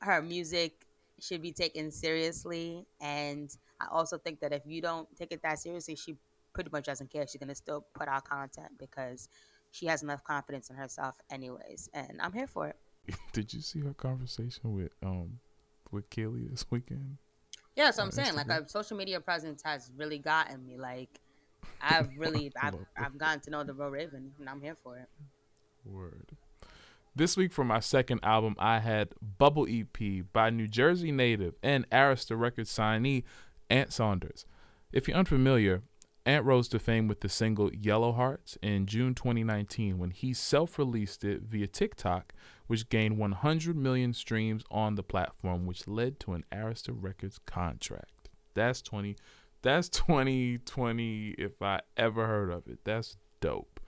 [0.00, 0.86] her music
[1.20, 2.86] should be taken seriously.
[3.00, 6.16] And i also think that if you don't take it that seriously she
[6.54, 7.26] pretty much doesn't care.
[7.26, 9.28] She's gonna still put out content because
[9.70, 11.88] she has enough confidence in herself, anyways.
[11.94, 12.76] And I'm here for it.
[13.33, 15.38] Did you see her conversation with um
[15.90, 17.18] with Kelly this weekend?
[17.76, 18.35] Yeah, so I'm saying.
[18.35, 18.62] Like, Instagram.
[18.62, 20.76] her social media presence has really gotten me.
[20.76, 21.20] Like,
[21.80, 25.09] I've really, I've, I've gotten to know the real Raven, and I'm here for it.
[25.85, 26.37] Word.
[27.16, 31.88] This week for my second album, I had Bubble EP by New Jersey native and
[31.90, 33.24] Arista Records signee
[33.68, 34.46] Ant Saunders.
[34.92, 35.83] If you're unfamiliar,
[36.26, 40.78] Ant rose to fame with the single Yellow Hearts in June 2019 when he self
[40.78, 42.35] released it via TikTok,
[42.66, 48.28] which gained 100 million streams on the platform, which led to an Arista Records contract.
[48.54, 49.16] That's 20.
[49.62, 52.80] That's 2020 if I ever heard of it.
[52.85, 53.80] That's dope.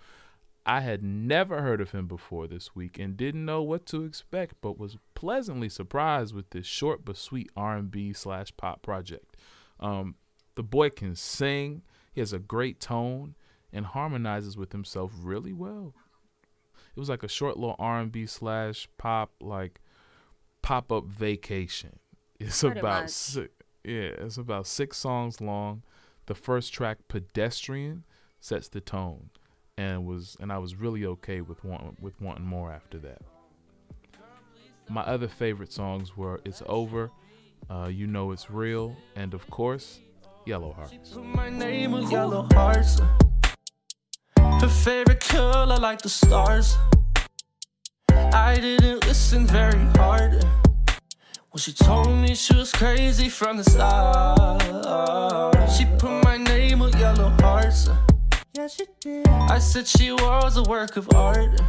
[0.64, 4.54] I had never heard of him before this week and didn't know what to expect,
[4.60, 9.36] but was pleasantly surprised with this short but sweet R&B slash pop project.
[9.80, 10.14] Um,
[10.54, 13.34] the boy can sing, he has a great tone,
[13.72, 15.94] and harmonizes with himself really well.
[16.94, 19.80] It was like a short little R&B slash pop like
[20.60, 21.98] pop up vacation.
[22.40, 23.50] It's Pretty about six,
[23.84, 25.84] yeah, it's about six songs long.
[26.26, 28.02] The first track, "Pedestrian,"
[28.40, 29.30] sets the tone
[29.76, 33.22] and was and I was really okay with wanting with wanting more after that.
[34.88, 37.10] My other favorite songs were "It's Over,"
[37.70, 40.00] uh, "You Know It's Real," and of course,
[40.44, 43.00] "Yellow Hearts." My name with yellow hearts.
[44.36, 46.76] Her favorite color like the stars.
[48.32, 50.44] I didn't listen very hard.
[51.50, 54.62] When she told me she was crazy from the start.
[55.70, 57.88] She put my name with yellow hearts.
[58.54, 59.28] Yeah, she did.
[59.28, 61.60] I said she was a work of art.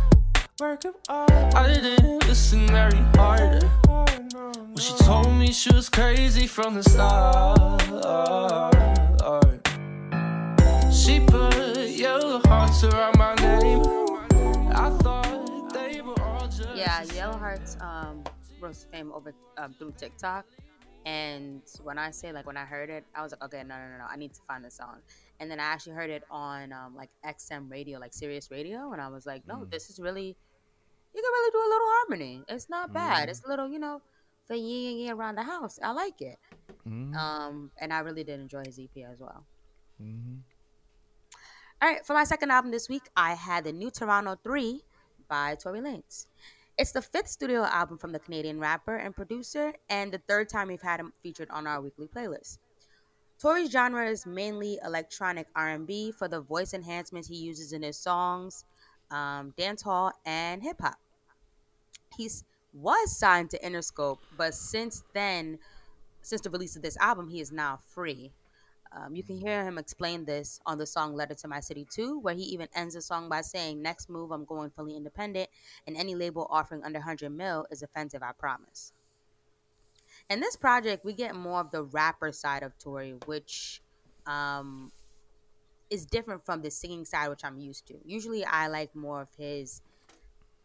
[0.60, 1.32] Work of art.
[1.56, 3.64] I didn't listen very hard.
[3.88, 7.82] When she told me she was crazy from the start.
[10.94, 13.82] She put yellow hearts around my name.
[14.76, 18.24] I thought they were all just Yeah, Yellow Hearts um,
[18.62, 20.46] rose fame over um, through TikTok.
[21.06, 23.88] And when I say like when I heard it, I was like, okay, no, no,
[23.92, 25.02] no, no, I need to find this song.
[25.40, 29.02] And then I actually heard it on um, like XM radio, like Sirius Radio, and
[29.02, 29.72] I was like, no, Mm.
[29.72, 30.28] this is really,
[31.14, 32.44] you can really do a little harmony.
[32.48, 33.28] It's not bad.
[33.28, 33.32] Mm.
[33.32, 34.02] It's a little, you know,
[34.46, 35.80] for yin yin around the house.
[35.84, 36.38] I like it.
[36.88, 39.46] Mhm, Um, and I really did enjoy his EP as well.
[40.02, 40.42] mhm.
[41.82, 44.82] All right, for my second album this week, I had the new Toronto 3
[45.28, 46.28] by Tory Lanez.
[46.78, 50.70] It's the fifth studio album from the Canadian rapper and producer, and the third time
[50.70, 52.58] we've had him featured on our weekly playlist.
[53.40, 58.66] Tory's genre is mainly electronic R&B for the voice enhancements he uses in his songs,
[59.12, 60.96] um, dancehall, and hip hop.
[62.18, 62.30] He
[62.74, 65.60] was signed to Interscope, but since then,
[66.22, 68.32] since the release of this album, he is now free.
[68.96, 72.20] Um, you can hear him explain this on the song Letter to My City 2,
[72.20, 75.50] where he even ends the song by saying, Next move, I'm going fully independent,
[75.88, 78.94] and any label offering under 100 mil is offensive, I promise.
[80.30, 83.82] In this project, we get more of the rapper side of Tory, which
[84.26, 84.92] um,
[85.90, 87.96] is different from the singing side, which I'm used to.
[88.06, 89.82] Usually, I like more of his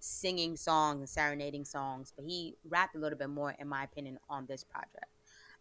[0.00, 4.18] singing songs and serenading songs, but he rapped a little bit more, in my opinion,
[4.30, 5.10] on this project.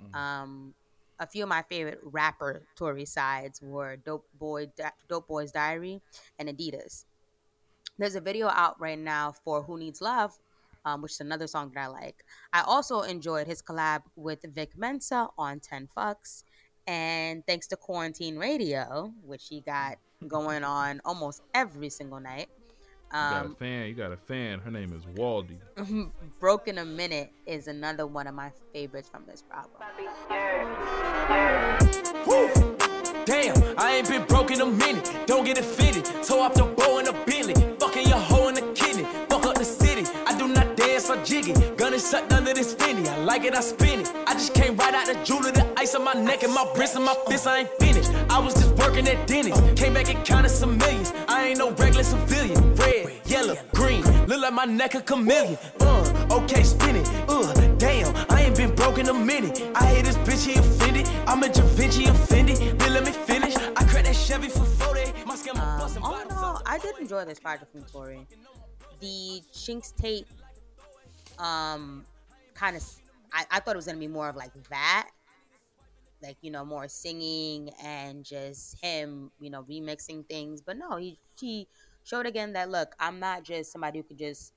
[0.01, 0.15] Mm-hmm.
[0.15, 0.73] Um,
[1.19, 4.69] a few of my favorite rapper Tory sides were Dope Boy,
[5.09, 5.99] Dope Boy's Diary,
[6.37, 7.05] and Adidas.
[7.97, 10.37] There's a video out right now for Who Needs Love,
[10.87, 12.23] um, which is another song that I like.
[12.53, 16.43] I also enjoyed his collab with Vic Mensa on 10 Fucks.
[16.87, 19.97] And thanks to Quarantine Radio, which he got
[20.27, 22.47] going on almost every single night,
[23.11, 23.87] um, you got a um, fan.
[23.87, 24.59] You got a fan.
[24.59, 25.57] Her name is Waldy.
[26.39, 29.71] Broken a Minute is another one of my favorites from this album.
[33.25, 35.11] Damn, I ain't been broken a minute.
[35.25, 36.05] Don't get it fitted.
[36.23, 37.53] Toe off the bow in the Billy.
[37.77, 38.66] Fucking your hoe in the
[41.07, 41.75] do not dance or jiggy.
[41.75, 43.07] Gun is sucked under this finny.
[43.07, 44.11] I like it, I spin it.
[44.25, 45.51] I just came right out the jeweler.
[45.51, 47.47] The ice on my neck and my wrist and my fist.
[47.47, 48.11] I ain't finished.
[48.29, 49.59] I was just working at Denny's.
[49.79, 51.13] Came back and counted some millions.
[51.27, 52.75] I ain't no regular civilian.
[52.75, 54.03] Red, yellow, green.
[54.27, 55.57] Look like my neck a chameleon.
[55.79, 57.07] Uh, okay, spin it.
[57.27, 59.61] Uh, damn, I ain't been broken a minute.
[59.75, 61.07] I hate this bitch, he offended.
[61.27, 62.57] I'm a Da Vinci offended.
[62.79, 63.55] Then let me finish.
[63.55, 65.25] I cracked that Chevy for 40.
[65.25, 68.27] My scam um, busting all in all, I did enjoy this project from Tory.
[68.99, 70.25] The Chinx Tate,
[71.39, 72.05] um,
[72.53, 72.83] kind of,
[73.31, 75.09] I, I thought it was gonna be more of like that.
[76.21, 80.61] Like you know more singing and just him you know remixing things.
[80.61, 81.67] But no he he
[82.07, 84.53] showed again that look i'm not just somebody who could just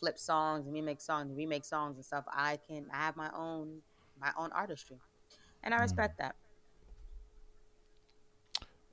[0.00, 2.24] flip songs and remake songs and remake songs and stuff.
[2.28, 3.80] I can i have my own
[4.20, 4.98] my own artistry.
[5.62, 5.82] And i mm.
[5.82, 6.36] respect that.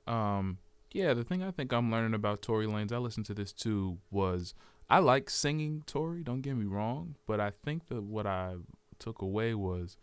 [0.06, 0.58] Um
[0.92, 3.98] yeah the thing i think i'm learning about tory lanez i listened to this too
[4.10, 4.54] was
[4.88, 8.54] i like singing tory don't get me wrong but i think that what i
[8.98, 9.96] took away was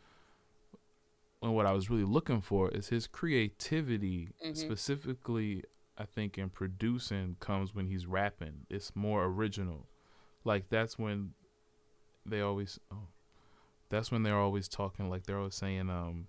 [1.46, 4.54] and what I was really looking for is his creativity, mm-hmm.
[4.54, 5.64] specifically.
[5.98, 8.66] I think in producing comes when he's rapping.
[8.70, 9.88] It's more original.
[10.44, 11.32] Like that's when
[12.26, 12.80] they always.
[12.92, 13.08] Oh,
[13.90, 15.10] that's when they're always talking.
[15.10, 16.28] Like they're always saying, um,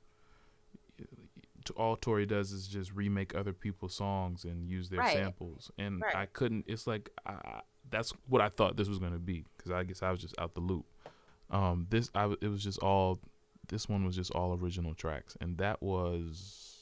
[1.70, 5.12] all Tory does is just remake other people's songs and use their right.
[5.12, 5.70] samples.
[5.78, 6.14] And right.
[6.14, 6.64] I couldn't.
[6.68, 10.10] It's like I, that's what I thought this was gonna be because I guess I
[10.10, 10.84] was just out the loop.
[11.50, 13.20] Um, this I it was just all
[13.68, 16.72] this one was just all original tracks, and that was.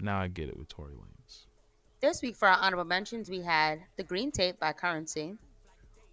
[0.00, 1.46] Now I get it with Tory Lanez.
[2.00, 5.36] This week for our honorable mentions, we had The Green Tape by Currency,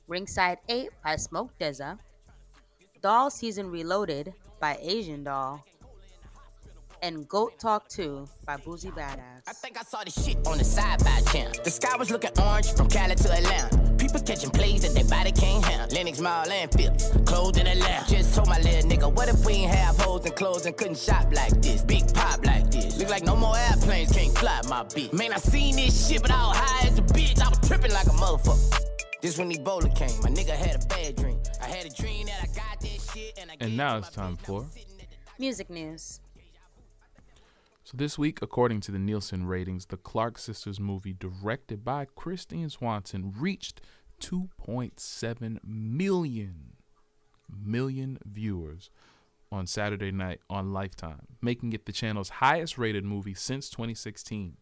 [0.07, 1.97] Ringside 8 by Smoke DZA,
[3.01, 5.65] Doll Season Reloaded by Asian Doll,
[7.01, 9.41] and Goat Talk 2 by Boosie Badass.
[9.47, 11.59] I think I saw this shit on the side by chance.
[11.59, 13.95] The sky was looking orange from Cali to Atlanta.
[13.97, 15.87] People catching plays that they body can't handle.
[15.95, 18.05] Lenox Mall and Phillips, clothed in Atlanta.
[18.07, 20.97] Just told my little nigga, what if we ain't have holes and clothes and couldn't
[20.97, 21.83] shop like this?
[21.83, 22.97] Big pop like this.
[22.97, 25.13] Look like no more airplanes can't fly my bitch.
[25.13, 27.41] Man, I seen this shit, but I was high as a bitch.
[27.41, 28.77] I was tripping like a motherfucker.
[29.21, 30.19] This when Ebola came.
[30.21, 31.39] My nigga had a bad dream.
[31.61, 34.35] I had a dream that I got this shit and I And now it's time
[34.35, 34.65] for
[35.37, 36.21] music news.
[37.91, 42.69] So, this week, according to the Nielsen ratings, the Clark Sisters movie, directed by Christine
[42.69, 43.81] Swanson, reached
[44.21, 46.77] 2.7 million
[47.49, 48.89] million viewers
[49.51, 54.55] on Saturday night on Lifetime, making it the channel's highest rated movie since 2016.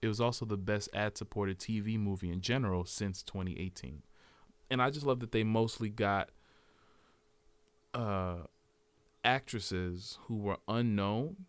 [0.00, 4.02] It was also the best ad supported TV movie in general since 2018.
[4.70, 6.30] And I just love that they mostly got
[7.92, 8.44] uh,
[9.22, 11.44] actresses who were unknown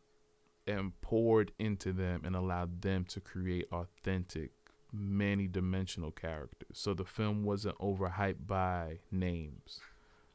[0.68, 4.52] and poured into them and allowed them to create authentic,
[4.92, 6.78] many dimensional characters.
[6.78, 9.80] So the film wasn't overhyped by names.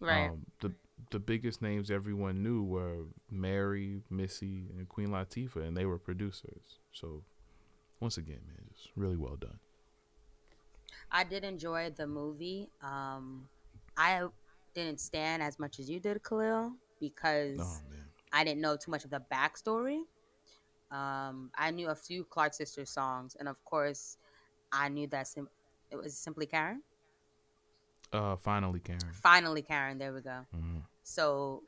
[0.00, 0.28] Right.
[0.28, 0.72] Um, the
[1.10, 6.78] the biggest names everyone knew were Mary, Missy, and Queen Latifah, and they were producers.
[6.92, 7.22] So
[8.00, 9.58] once again, man, it's really well done.
[11.10, 12.68] I did enjoy the movie.
[12.82, 13.48] Um,
[13.96, 14.26] I
[14.74, 17.80] didn't stand as much as you did, Khalil, because oh,
[18.32, 20.00] I didn't know too much of the backstory.
[20.90, 24.18] Um, I knew a few Clark Sisters songs, and of course,
[24.72, 25.48] I knew that sim-
[25.90, 26.82] it was simply Karen.
[28.12, 29.00] Uh, finally Karen.
[29.12, 29.98] Finally Karen.
[29.98, 30.46] There we go.
[30.54, 30.78] Mm-hmm.
[31.02, 31.62] So,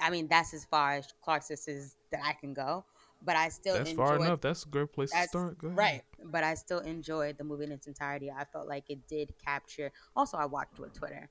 [0.00, 2.84] I mean, that's as far as Clark Sisters that I can go.
[3.22, 4.40] but I still That's enjoyed, far enough.
[4.40, 5.56] That's a great place to start.
[5.62, 6.02] Right.
[6.24, 8.30] But I still enjoyed the movie in its entirety.
[8.30, 9.92] I felt like it did capture.
[10.14, 11.28] Also, I watched with Twitter,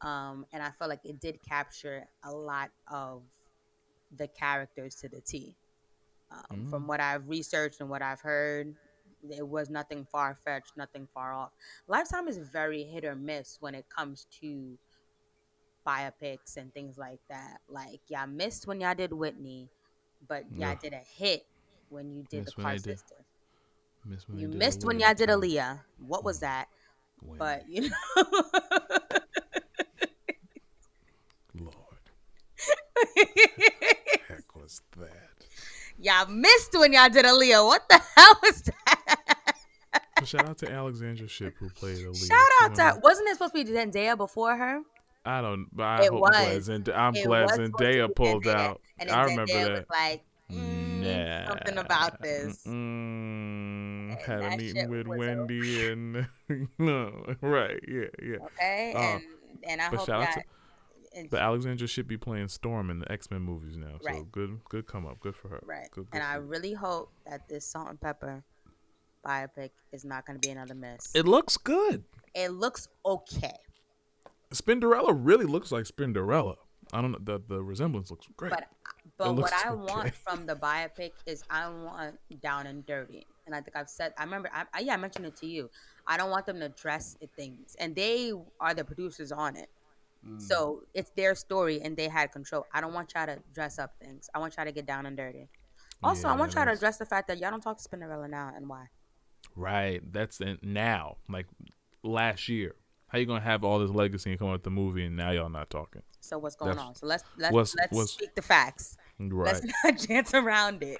[0.00, 3.22] um, and I felt like it did capture a lot of
[4.16, 5.56] the characters to the T.
[6.30, 6.70] Um, Mm.
[6.70, 8.74] From what I've researched and what I've heard,
[9.30, 11.50] it was nothing far fetched, nothing far off.
[11.88, 14.76] Lifetime is very hit or miss when it comes to
[15.86, 17.58] biopics and things like that.
[17.68, 19.68] Like y'all missed when y'all did Whitney,
[20.28, 20.74] but y'all Yeah.
[20.76, 21.46] did a hit
[21.88, 22.96] when you did Missed the Park they.
[24.04, 25.28] Miss when you missed when y'all did.
[25.28, 25.80] Aaliyah.
[25.98, 26.68] What was that?
[27.20, 27.96] When- But you know,
[31.54, 31.74] Lord,
[34.28, 35.25] heck was that?
[35.98, 37.64] Y'all missed when y'all did Aaliyah.
[37.64, 39.56] What the hell was that?
[40.16, 42.28] But shout out to Alexandra Shipp who played Aaliyah.
[42.28, 43.00] Shout out to went- her.
[43.02, 44.80] Wasn't it supposed to be Zendaya before her?
[45.24, 45.66] I don't.
[45.72, 46.64] But I It hope I'm glad was.
[46.64, 48.80] Zend- I'm It glad was supposed Zendaya pulled Zendaya, out.
[48.98, 49.72] And then I remember Zendaya that.
[49.72, 52.64] was like, mm, something about this.
[52.66, 56.26] Mm, had a meeting with was Wendy and
[56.78, 58.36] no, right, yeah, yeah.
[58.44, 59.22] Okay, Uh, and
[59.68, 60.42] and I but hope shout out that.
[60.42, 60.55] to-
[61.16, 63.98] and- But Alexandra should be playing Storm in the X Men movies now.
[64.00, 64.30] So Right.
[64.32, 65.60] good, good come up, good for her.
[65.64, 65.90] Right.
[65.90, 68.42] Good, good and I really hope that this Salt-N-Pepa
[69.24, 71.10] biopic is not going to be another mess.
[71.14, 72.04] It looks good.
[72.34, 73.56] It looks okay,
[74.52, 76.56] Spinderella really looks like Spinderella.
[76.92, 77.18] I don't know.
[77.20, 78.50] The the resemblance looks great.
[78.50, 78.68] but
[79.16, 79.92] but what I okay.
[79.92, 84.12] want from the biopic is I want down and dirty, and I think I've said
[84.16, 85.68] I remember I, I yeah I mentioned it to you.
[86.06, 89.68] I don't want them to dress things, and they are the producers on it.
[90.26, 90.40] Mm.
[90.42, 92.66] So it's their story, and they had control.
[92.72, 94.28] I don't want y'all to dress up things.
[94.34, 95.48] I want y'all to get down and dirty.
[96.02, 98.52] Also, I want y'all to address the fact that y'all don't talk to Spinderella now,
[98.54, 98.86] and why.
[99.54, 100.00] Right.
[100.12, 101.16] That's in, now.
[101.28, 101.46] Like
[102.02, 102.74] last year.
[103.08, 105.30] How you gonna have all this legacy and come out with the movie and now
[105.30, 106.02] y'all not talking?
[106.20, 106.94] So what's going That's- on?
[106.96, 108.96] So let's let's what's- let's what's- speak the facts.
[109.20, 109.54] Right.
[109.54, 110.98] Let's not dance around it.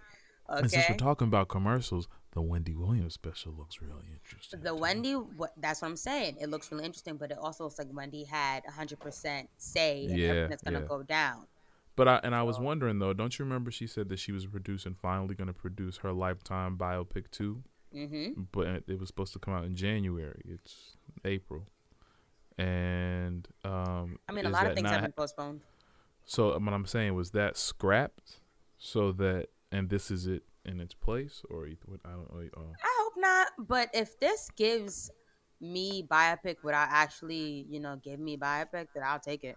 [0.49, 4.61] And since we're talking about commercials, the Wendy Williams special looks really interesting.
[4.61, 4.77] The too.
[4.77, 6.37] Wendy, what, that's what I'm saying.
[6.39, 10.29] It looks really interesting, but it also looks like Wendy had 100% say in Yeah,
[10.29, 10.87] everything that's gonna yeah.
[10.87, 11.47] go down.
[11.97, 14.45] But I and I was wondering though, don't you remember she said that she was
[14.45, 17.63] producing finally going to produce her lifetime biopic too?
[17.95, 18.43] Mm-hmm.
[18.53, 20.43] But it was supposed to come out in January.
[20.47, 21.67] It's April,
[22.59, 25.63] and um, I mean, a lot of things have been postponed.
[26.27, 28.41] So what I'm saying was that scrapped,
[28.77, 32.01] so that and this is it in its place, or what?
[32.05, 32.41] I don't know.
[32.57, 33.49] Uh, I hope not.
[33.59, 35.11] But if this gives
[35.61, 39.57] me biopic without actually, you know, give me biopic, then I'll take it.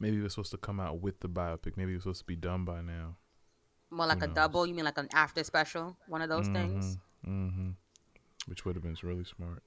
[0.00, 1.76] maybe it was supposed to come out with the biopic.
[1.76, 3.16] Maybe it was supposed to be done by now.
[3.90, 4.34] More like Who a knows?
[4.34, 4.66] double.
[4.66, 5.96] You mean like an after special?
[6.08, 6.98] One of those things.
[7.26, 7.70] Mm-hmm.
[8.46, 9.62] Which would have been really smart.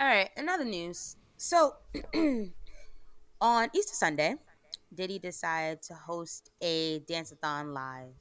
[0.00, 1.16] All right, another news.
[1.36, 1.74] So,
[3.40, 4.34] on Easter Sunday,
[4.94, 8.14] Diddy decided to host a dance-a-thon live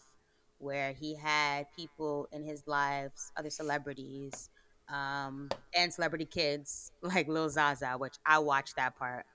[0.59, 4.49] where he had people in his lives, other celebrities,
[4.93, 9.25] um, and celebrity kids like Lil Zaza, which I watched that part,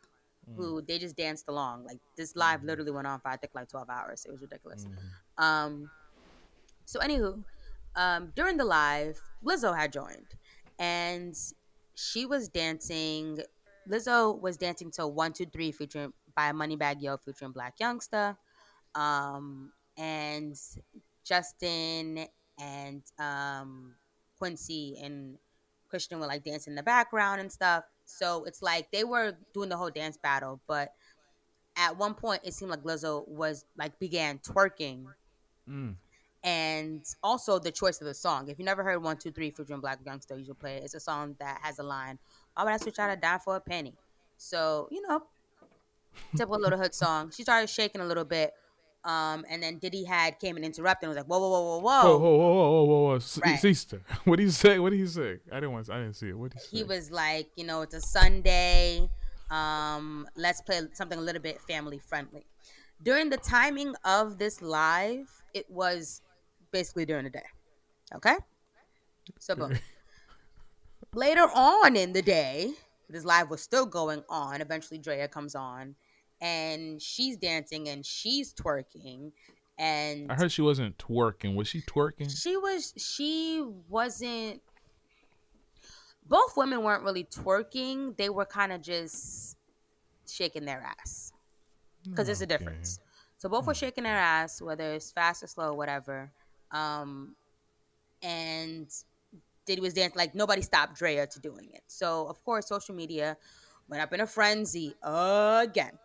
[0.56, 1.84] who they just danced along.
[1.84, 4.24] Like this live literally went on for I think like 12 hours.
[4.26, 4.86] It was ridiculous.
[5.38, 5.90] Um,
[6.84, 7.42] so anywho,
[7.96, 10.34] um, during the live, Lizzo had joined,
[10.78, 11.34] and
[11.94, 13.38] she was dancing.
[13.88, 18.36] Lizzo was dancing to "One Two Three" featuring by Moneybagg Yo featuring Blac Youngsta,
[18.94, 20.56] um, and
[21.24, 22.26] Justin
[22.60, 23.94] and um,
[24.38, 25.38] Quincy and
[25.88, 27.84] Christian were like dancing in the background and stuff.
[28.04, 30.92] So it's like they were doing the whole dance battle, but
[31.76, 35.06] at one point it seemed like Lizzo was like began twerking
[35.68, 35.96] Mm.
[36.44, 38.48] and also the choice of the song.
[38.48, 40.84] If you never heard One Two Three featuring Blac Youngsta, you should play it.
[40.84, 42.18] It's a song that has a line,
[42.52, 43.94] "Why would I switch out a dime for a penny?"
[44.36, 45.22] So you know,
[46.36, 47.30] typical little hood song.
[47.30, 48.52] She started shaking a little bit,
[49.04, 51.78] um, and then Diddy had came and interrupted and was like, "Whoa, whoa, whoa, whoa,
[51.78, 53.14] Whoa, whoa!" whoa, whoa, whoa, whoa, whoa!
[53.16, 53.58] S- Right.
[53.60, 54.78] Sister, what do you say?
[54.78, 55.38] What do you say?
[55.52, 55.90] I didn't want.
[55.90, 56.38] I didn't see it.
[56.38, 56.76] What do you say?
[56.78, 59.08] He was like, "You know, it's a Sunday.
[59.50, 62.46] Um, let's play something a little bit family friendly."
[63.02, 66.22] During the timing of this live, it was
[66.70, 67.44] basically during the day.
[68.14, 68.36] Okay,
[69.38, 69.76] so boom.
[71.14, 72.72] later on in the day,
[73.10, 74.60] this live was still going on.
[74.60, 75.94] Eventually, Drea comes on,
[76.40, 79.32] and she's dancing and she's twerking,
[79.78, 81.54] and I heard she wasn't twerking.
[81.54, 82.30] Was she twerking?
[82.34, 84.60] she was she wasn't.
[86.26, 88.16] Both women weren't really twerking.
[88.16, 89.56] They were kind of just
[90.26, 91.32] shaking their ass
[92.04, 92.56] because there's a Okay.
[92.56, 92.98] difference.
[93.36, 96.32] So both were shaking their ass, whether it's fast or slow, whatever.
[96.70, 97.36] Um,
[98.22, 98.88] and
[99.66, 101.82] Diddy was dancing like nobody stopped Drea to doing it.
[101.86, 103.36] So of course, social media
[103.88, 105.98] went up in a frenzy again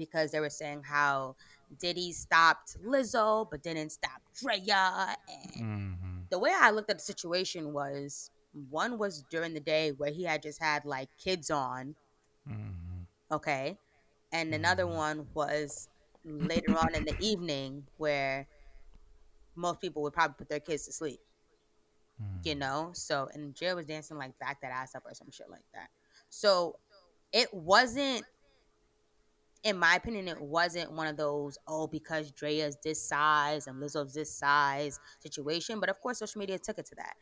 [0.00, 1.36] because they were saying how
[1.80, 5.16] Diddy stopped Lizzo, but didn't stop Drea.
[5.28, 6.20] And Mm-hmm.
[6.30, 8.30] the way I looked at the situation was
[8.70, 11.96] one was during the day where he had just had like kids on,
[12.48, 13.02] Mm-hmm.
[13.32, 13.78] okay,
[14.32, 14.96] and another Mhm.
[14.96, 15.88] one was
[16.24, 18.48] later on in the evening where
[19.56, 21.20] most people would probably put their kids to sleep,
[22.22, 22.40] Mm-hmm.
[22.42, 22.90] you know.
[22.94, 25.88] So and Drea was dancing like back that ass up or some shit like that.
[26.28, 26.76] So
[27.32, 28.24] it wasn't
[29.62, 34.14] in my opinion, it wasn't one of those, oh, because Drea's this size and Lizzo's
[34.14, 35.80] this size situation.
[35.80, 37.14] But of course, social media took it to that.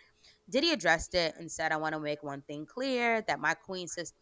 [0.49, 3.89] Diddy addressed it and said, I want to make one thing clear that my queen
[3.89, 4.16] sister,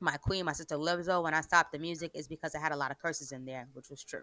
[0.00, 2.76] my queen, my sister Lizzo, when I stopped the music is because I had a
[2.76, 4.22] lot of curses in there, which was true.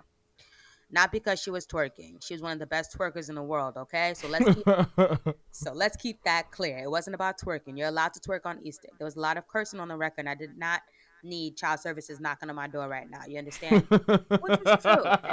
[0.89, 2.23] Not because she was twerking.
[2.25, 4.13] She was one of the best twerkers in the world, okay?
[4.15, 6.77] So let's keep so let's keep that clear.
[6.77, 7.77] It wasn't about twerking.
[7.77, 8.87] You're allowed to twerk on Easter.
[8.97, 10.27] There was a lot of cursing on the record.
[10.27, 10.81] I did not
[11.23, 13.21] need child services knocking on my door right now.
[13.27, 13.83] You understand?
[13.89, 15.27] Which is true, and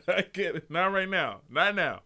[0.08, 0.70] I get it.
[0.70, 1.40] Not right now.
[1.50, 2.00] Not now.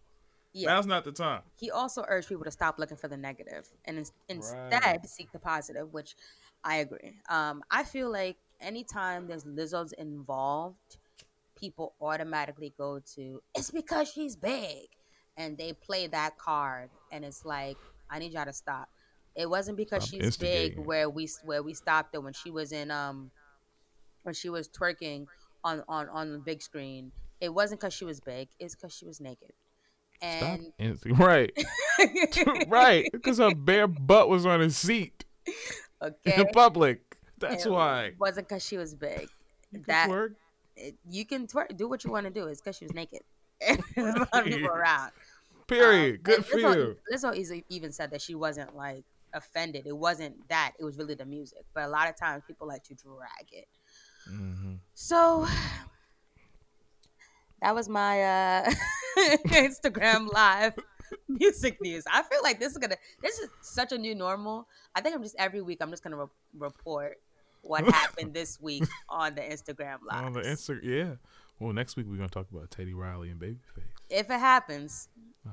[0.53, 0.69] Yeah.
[0.73, 1.41] Now's not the time.
[1.59, 5.05] He also urged people to stop looking for the negative and ins- instead Right.
[5.09, 6.15] seek the positive, which
[6.63, 7.13] I agree.
[7.29, 10.97] Um, I feel like anytime there's Lizzo's involved,
[11.59, 14.87] people automatically go to it's because she's big,
[15.37, 17.77] and they play that card, and it's like
[18.09, 18.87] I need y'all to stop.
[19.35, 22.71] It wasn't because Stop she's big where we where we stopped her when she was
[22.71, 23.31] in um
[24.23, 25.27] when she was twerking
[25.63, 27.11] on on on the big screen.
[27.41, 28.47] It wasn't because she was big.
[28.59, 29.51] It's because she was naked.
[30.17, 30.41] Stop.
[30.41, 31.51] And insti- Right.
[32.69, 33.09] right.
[33.11, 35.25] Because her bare butt was on his seat
[36.01, 37.17] okay, in public.
[37.37, 38.05] That's why.
[38.05, 38.29] It why.
[38.29, 39.27] wasn't because she was big.
[39.71, 40.35] You that twerk.
[40.77, 42.47] it- you can twerk, do what you want to do.
[42.47, 43.21] It's because she was naked.
[43.95, 45.11] There's a lot of people around.
[45.67, 46.15] Period.
[46.17, 46.95] Um, Good for you.
[47.11, 49.03] Lizzo even said that she wasn't like
[49.35, 49.85] offended.
[49.85, 50.71] It wasn't that.
[50.79, 51.63] It was really the music.
[51.75, 53.67] But a lot of times people like to drag it.
[54.31, 54.73] Mm-hmm.
[54.95, 55.45] So
[57.61, 58.71] that was my uh
[59.47, 60.73] Instagram live
[61.27, 62.03] music news.
[62.11, 62.95] I feel like this is gonna.
[63.21, 64.67] This is such a new normal.
[64.95, 65.79] I think I'm just every week.
[65.81, 66.25] I'm just gonna re-
[66.57, 67.17] report
[67.61, 70.25] what happened this week on the Instagram live.
[70.25, 71.15] On the Insta, yeah.
[71.59, 73.83] Well, next week we're gonna talk about Teddy Riley and Babyface.
[74.09, 75.07] If it happens,
[75.47, 75.49] Uh,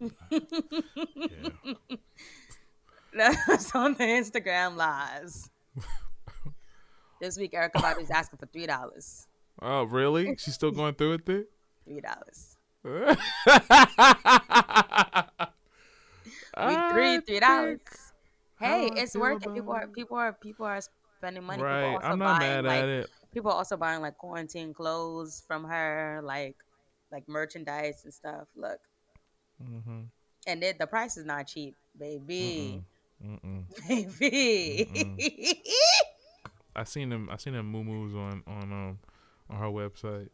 [0.00, 0.38] yeah.
[3.74, 5.50] on the Instagram lives.
[7.20, 9.26] this week, Erykah Badu's asking for three dollars.
[9.62, 10.36] Oh, really?
[10.38, 11.50] She's still going through with it?
[11.84, 12.56] Three dollars.
[16.58, 17.80] Week three, three dollars.
[18.58, 19.54] Hey, it's working.
[19.54, 20.80] People are people are people are
[21.18, 21.62] spending money.
[21.62, 21.94] Right.
[21.94, 23.10] also I'm not buying, mad like, at it.
[23.32, 26.56] People are also buying like quarantine clothes from her, like
[27.12, 28.46] like merchandise and stuff.
[28.56, 28.78] Look,
[29.62, 30.00] Mm-hmm.
[30.46, 32.82] and it, the price is not cheap, baby, Mm-mm.
[33.88, 34.88] Baby.
[36.76, 37.28] I seen them.
[37.30, 37.80] I seen them moo
[38.18, 38.98] on on um
[39.50, 40.28] on her website.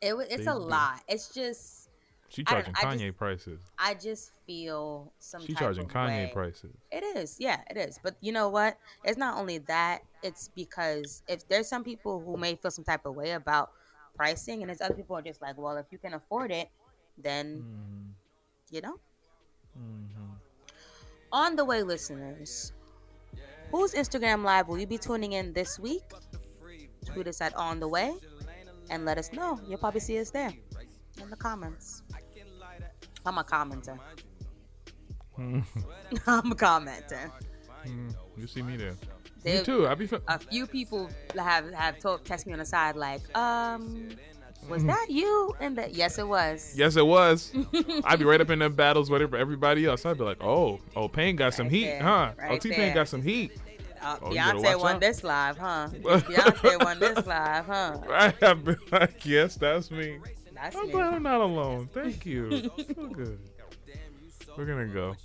[0.00, 0.58] it wa- it's a Baby.
[0.58, 1.00] lot.
[1.06, 1.88] It's just
[2.28, 3.60] She I charging I Kanye just- prices.
[3.78, 5.42] I just feel some.
[5.46, 6.30] She charging Kanye way.
[6.32, 6.74] prices.
[6.90, 7.98] It is, yeah, it is.
[8.02, 8.76] But you know what?
[9.04, 10.02] It's not only that.
[10.22, 13.70] It's because if there's some people who may feel some type of way about
[14.16, 16.68] pricing, and there's other people who are just like, well, if you can afford it,
[17.16, 18.10] then Mm-hmm.
[18.74, 18.98] you know.
[19.78, 20.33] Mm-hmm.
[21.34, 22.72] On the way, listeners,
[23.72, 26.04] whose Instagram live will you be tuning in this week?
[27.04, 28.14] Tweet us at On the Way,
[28.88, 29.58] and let us know.
[29.66, 30.52] You'll probably see us there
[31.20, 32.02] in the comments.
[33.26, 33.98] I'm a commenter.
[35.38, 35.64] I'm
[36.52, 37.30] a commenter.
[38.36, 38.94] You see me there.
[39.42, 39.88] There- Me too.
[39.88, 40.08] I be.
[40.28, 44.08] A few people have have told text me on the side like, um,
[44.68, 44.88] was Mm-hmm.
[44.88, 45.54] that you?
[45.60, 46.72] And that yes, it was.
[46.76, 47.52] yes, it was.
[48.04, 50.04] I'd be right up in them battles with everybody else.
[50.06, 52.32] I'd be like, oh, oh, Payne got some heat, there, huh?
[52.38, 53.52] oh, right T Pain got some heat.
[54.02, 55.00] Uh, Oh, you better Beyonce watch won out.
[55.00, 55.88] this live, huh?
[56.02, 57.98] Beyonce won this live, huh?
[58.06, 58.42] Right?
[58.42, 60.18] I'd be like, yes, that's me.
[60.54, 60.92] That's I'm me.
[60.92, 61.88] glad I'm not alone.
[61.92, 62.70] Thank you.
[62.76, 63.38] so good.
[64.56, 65.16] We're gonna go.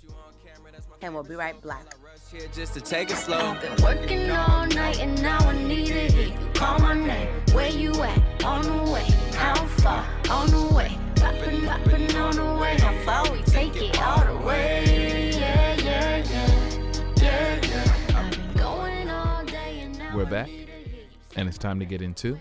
[1.02, 1.84] And we'll be right back.
[2.32, 3.56] Here just to take it slow.
[3.60, 7.28] Been working all night and now I need to hear you call my name.
[7.52, 8.44] Where you at?
[8.44, 9.06] On the way.
[9.40, 10.04] How far?
[10.30, 10.98] On the way.
[11.16, 12.76] Poppin', poppin' on the way.
[12.78, 15.32] How far we take it all the way?
[15.34, 17.12] Yeah, yeah, yeah.
[17.16, 18.18] Yeah, yeah.
[18.18, 20.46] I've been going all day and now We're back.
[20.48, 22.38] need to hear you And it's time to get into.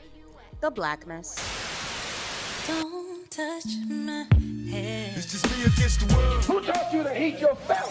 [0.60, 1.36] The blackness.
[2.68, 4.28] Don't touch my
[4.70, 5.14] hair.
[6.48, 7.90] Who taught you to heat your belt?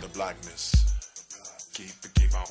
[0.00, 0.72] the blackness.
[1.74, 2.46] Keep it, keep on.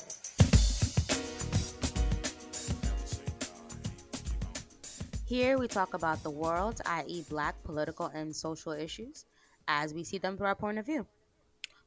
[5.26, 9.24] Here we talk about the world, i.e., black political and social issues,
[9.66, 11.06] as we see them through our point of view.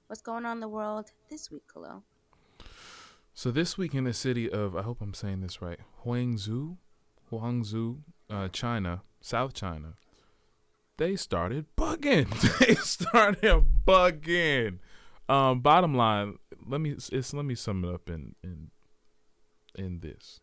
[0.07, 2.01] What's going on in the world this week, Khalil?
[3.35, 6.77] So this week in the city of I hope I'm saying this right, Huangzhou,
[7.31, 9.93] Huangzhou, uh, China, South China,
[10.97, 12.27] they started bugging.
[12.59, 14.79] they started bugging.
[15.29, 18.71] Um, bottom line, let me it's let me sum it up in in
[19.75, 20.39] in this.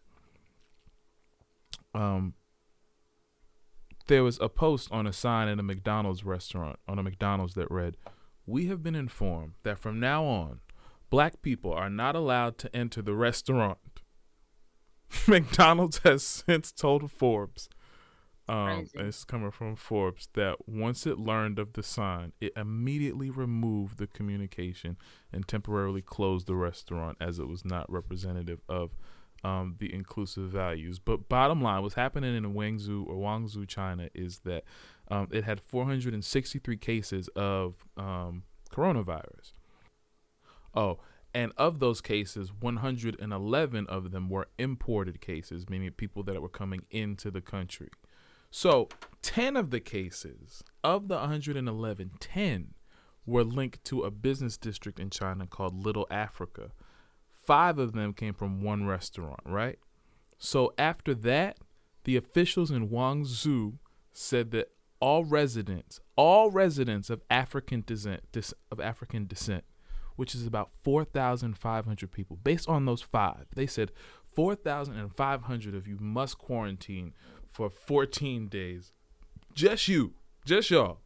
[1.92, 2.34] Um,
[4.06, 7.70] there was a post on a sign in a McDonald's restaurant on a McDonald's that
[7.70, 7.96] read,
[8.46, 10.60] "We have been informed that from now on,
[11.10, 13.78] black people are not allowed to enter the restaurant."
[15.28, 17.68] McDonald's has since told Forbes
[18.46, 19.08] um, Crazy.
[19.08, 24.06] it's coming from Forbes that once it learned of the sign, it immediately removed the
[24.06, 24.98] communication
[25.32, 28.90] and temporarily closed the restaurant as it was not representative of
[29.44, 30.98] um, the inclusive values.
[30.98, 34.64] But bottom line, what's happening in Guangzhou or Guangzhou, China, is that
[35.08, 39.52] um, it had 463 cases of um, coronavirus.
[40.74, 40.98] Oh,
[41.34, 46.84] and of those cases, 111 of them were imported cases, meaning people that were coming
[46.90, 47.90] into the country.
[48.50, 48.88] So,
[49.22, 52.74] 10 of the cases, of the 111, 10
[53.26, 56.70] were linked to a business district in China called Little Africa.
[57.44, 59.78] Five of them came from one restaurant, right?
[60.38, 61.58] So, after that,
[62.04, 63.78] the officials in Guangzhou
[64.12, 64.70] said that
[65.00, 68.22] all residents, all residents of African descent,
[68.70, 69.64] of African descent,
[70.16, 73.90] which is about 4,500 people, based on those five, they said
[74.34, 77.12] 4,500 of you must quarantine
[77.50, 78.92] for 14 days.
[79.54, 80.14] Just you,
[80.44, 81.00] just y'all,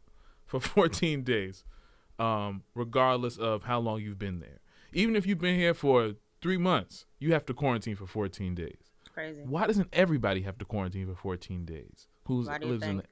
[0.45, 1.63] for 14 days,
[2.17, 4.59] um, regardless of how long you've been there.
[4.91, 8.77] Even if you've been here for three months, you have to quarantine for 14 days.
[9.13, 9.41] Crazy.
[9.45, 12.07] Why doesn't everybody have to quarantine for 14 days?
[12.27, 12.97] Do lives in?
[12.97, 13.03] The,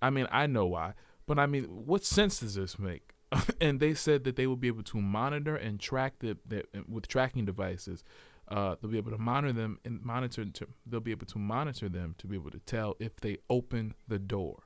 [0.00, 0.94] I mean, I know why,
[1.26, 3.14] but I mean, what sense does this make?
[3.60, 7.06] and they said that they will be able to monitor and track the, the with
[7.08, 8.02] tracking devices.
[8.48, 10.44] Uh, they'll be able to monitor them and monitor.
[10.44, 13.94] To, they'll be able to monitor them to be able to tell if they open
[14.08, 14.64] the door.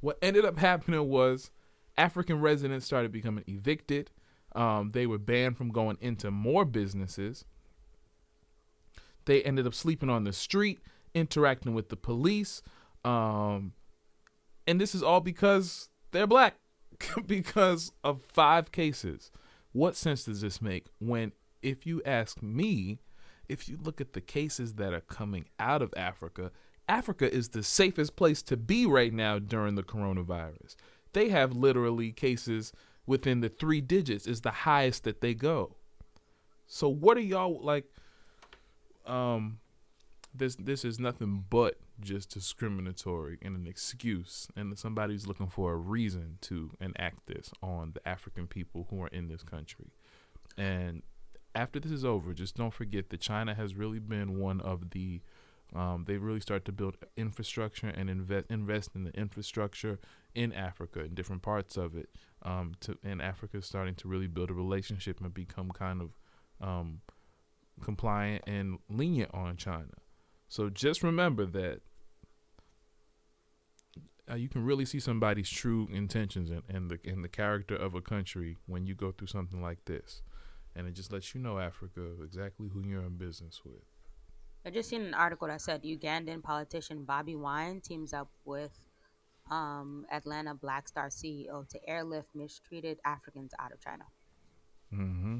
[0.00, 1.50] What ended up happening was
[1.98, 4.10] African residents started becoming evicted.
[4.54, 7.44] Um, they were banned from going into more businesses.
[9.24, 10.80] They ended up sleeping on the street,
[11.14, 12.62] interacting with the police.
[13.04, 13.72] Um,
[14.66, 16.56] and this is all because they're black,
[17.26, 19.30] because of five cases.
[19.72, 21.32] What sense does this make when,
[21.62, 22.98] if you ask me,
[23.48, 26.50] if you look at the cases that are coming out of Africa,
[26.88, 30.76] Africa is the safest place to be right now during the coronavirus.
[31.12, 32.72] They have literally cases
[33.06, 35.76] within the three digits, is the highest that they go.
[36.66, 37.84] So, what are y'all like?
[39.06, 39.58] um
[40.34, 45.76] this this is nothing but just discriminatory and an excuse and somebody's looking for a
[45.76, 49.92] reason to enact this on the African people who are in this country.
[50.56, 51.02] And
[51.54, 55.20] after this is over, just don't forget that China has really been one of the
[55.74, 59.98] um, they really start to build infrastructure and invest invest in the infrastructure
[60.34, 62.10] in Africa in different parts of it.
[62.42, 66.10] Um, to and Africa is starting to really build a relationship and become kind of
[66.60, 67.00] um,
[67.80, 69.94] compliant and lenient on China.
[70.48, 71.80] So just remember that
[74.30, 77.94] uh, you can really see somebody's true intentions and, and the and the character of
[77.94, 80.22] a country when you go through something like this,
[80.76, 83.91] and it just lets you know Africa exactly who you're in business with.
[84.64, 88.70] I just seen an article that said Ugandan politician Bobi Wine teams up with
[89.50, 94.04] um, Atlanta Black Star CEO to airlift mistreated Africans out of China.
[94.94, 95.38] Mm-hmm.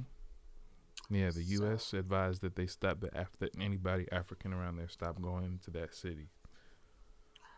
[1.15, 1.93] Yeah, the So- U.S.
[1.93, 5.95] advised that they stop the af- that anybody African around there stop going to that
[5.95, 6.29] city.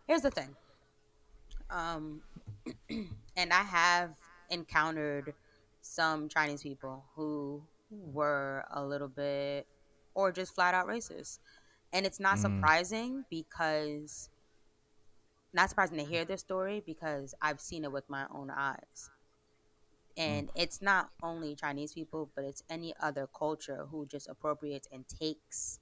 [0.07, 0.55] Here's the thing.
[1.71, 2.21] Um,
[2.91, 4.11] and I have
[4.51, 5.33] encountered
[5.81, 9.67] some Chinese people who were a little bit,
[10.15, 11.39] or just flat out racist.
[11.95, 12.41] And it's not Mm.
[12.41, 14.29] surprising because,
[15.55, 19.11] not surprising to hear this story because I've seen it with my own eyes.
[20.17, 25.05] And it's not only Chinese people, but it's any other culture who just appropriates and
[25.09, 25.81] takes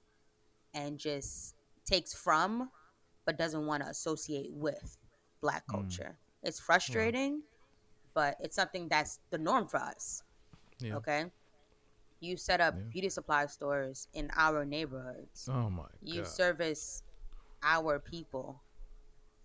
[0.73, 1.55] and just
[1.85, 2.71] takes from
[3.25, 4.97] but doesn't want to associate with
[5.41, 5.99] black Mm.
[5.99, 6.19] culture.
[6.43, 7.43] It's frustrating,
[8.13, 10.23] but it's something that's the norm for us.
[10.79, 10.95] Yeah.
[10.97, 11.25] Okay.
[12.23, 12.83] You set up Yeah.
[12.89, 15.49] beauty supply stores in our neighborhoods.
[15.51, 16.27] Oh my You god.
[16.31, 17.03] service
[17.61, 18.61] our people,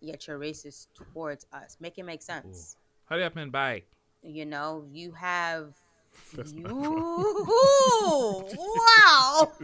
[0.01, 1.77] yet you're racist towards us.
[1.81, 2.77] Make it make sense.
[3.07, 3.83] Hurry up and buy.
[4.23, 5.75] You know, you have
[6.37, 6.63] That's you.
[8.39, 9.53] wow.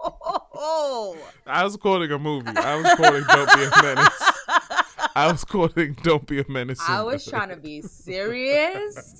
[0.00, 1.16] Oh.
[1.46, 2.48] I was quoting a movie.
[2.54, 4.32] I was quoting "Don't Be a Menace."
[5.16, 9.14] I was quoting "Don't Be a Menace." I was trying to be serious.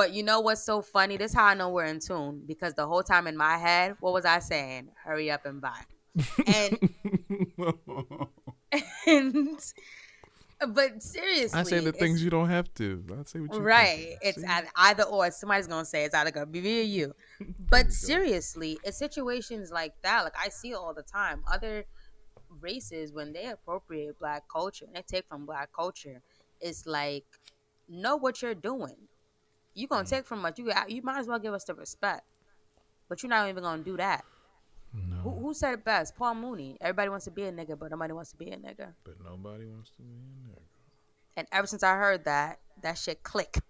[0.00, 1.18] But you know what's so funny?
[1.18, 3.96] This is how I know we're in tune because the whole time in my head,
[4.00, 4.88] what was I saying?
[5.04, 5.78] Hurry up and buy.
[6.46, 6.78] And
[9.06, 9.60] and
[10.70, 13.04] but seriously, I say the things you don't have to.
[13.12, 14.16] I say what you right.
[14.22, 14.34] Can.
[14.34, 14.44] It's
[14.74, 15.30] either or.
[15.32, 17.14] Somebody's gonna say it's either gonna be me or you.
[17.68, 20.24] But seriously, it's situations like that.
[20.24, 21.42] Like I see all the time.
[21.52, 21.84] Other
[22.62, 26.22] races when they appropriate black culture and they take from black culture,
[26.58, 27.26] it's like
[27.86, 28.96] know what you're doing.
[29.80, 30.54] You gonna take from us.
[30.58, 32.22] You you might as well give us the respect.
[33.08, 34.24] But you're not even gonna do that.
[34.92, 36.16] no, Who, who said it best?
[36.16, 36.76] Paul Mooney.
[36.80, 38.92] Everybody wants to be a nigga, but nobody wants to be a nigga.
[39.04, 40.58] but nobody wants to be a nigga.
[41.36, 43.60] And ever since I heard that, that shit clicked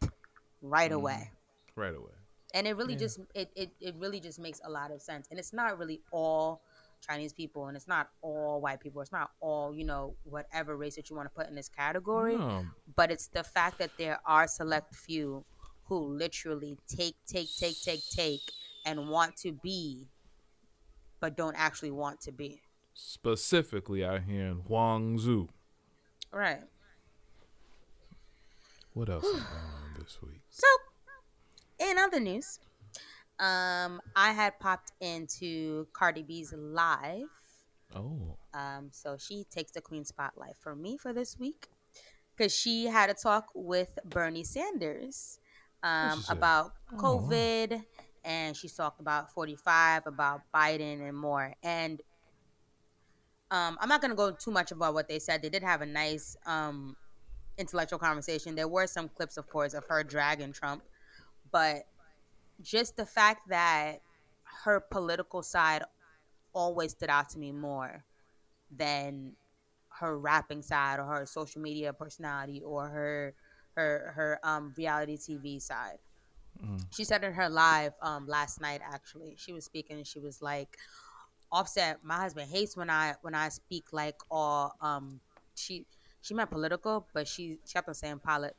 [0.62, 0.94] right Mm.
[0.96, 1.30] away.
[1.76, 2.12] right away.
[2.54, 5.38] and it really just it, it it really just makes a lot of sense and
[5.38, 6.60] it's not really all
[7.00, 10.96] chinese people and it's not all white people it's not all you know whatever race
[10.96, 14.18] that you want to put in this category No, but it's the fact that there
[14.26, 15.44] are select few
[15.90, 18.40] who literally take take take take take
[18.86, 20.06] and want to be
[21.18, 22.62] but don't actually want to be
[22.94, 25.48] specifically out here in Huangzhou.
[26.32, 26.62] right
[28.94, 30.40] What else is going on this week?
[30.50, 30.66] So,
[31.80, 32.60] in other news,
[33.40, 37.24] um, I had popped into Cardi B's live.
[37.96, 41.68] Oh, Um, so she takes the queen spotlight for me for this week
[42.36, 45.39] because she had a talk with Bernie Sanders
[45.82, 46.96] um, about Oh.
[46.96, 47.84] COVID,
[48.24, 51.54] and she's talked about 45, about Biden, and more.
[51.62, 52.02] And
[53.50, 55.42] um, I'm not going to go too much about what they said.
[55.42, 56.96] They did have a nice um,
[57.58, 58.54] intellectual conversation.
[58.54, 60.82] There were some clips, of course, of her dragging Trump,
[61.52, 61.82] but
[62.62, 64.00] just the fact that
[64.64, 65.82] her political side
[66.52, 68.04] always stood out to me more
[68.76, 69.32] than
[70.00, 73.34] her rapping side or her social media personality or her
[73.76, 75.98] her her um reality TV side.
[76.64, 76.84] Mm.
[76.90, 79.34] She said in her live um last night actually.
[79.36, 80.76] She was speaking and she was like
[81.52, 85.20] Offset, my husband hates when I when I speak like all um
[85.54, 85.84] she
[86.22, 88.54] she meant political, but she she kept on saying polit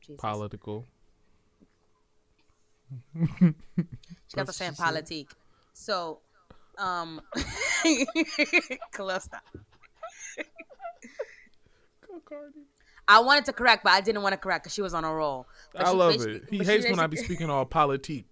[0.00, 0.20] Jesus.
[0.20, 0.86] political.
[4.28, 4.84] She kept on saying what she said.
[4.84, 5.30] politique.
[5.74, 6.20] So,
[6.78, 7.20] um,
[8.92, 9.40] Calista.
[13.10, 15.12] I wanted to correct, but I didn't want to correct because she was on a
[15.12, 15.46] roll.
[15.72, 16.42] But I she love basically- it.
[16.50, 18.26] He she hates when I be speaking all politique.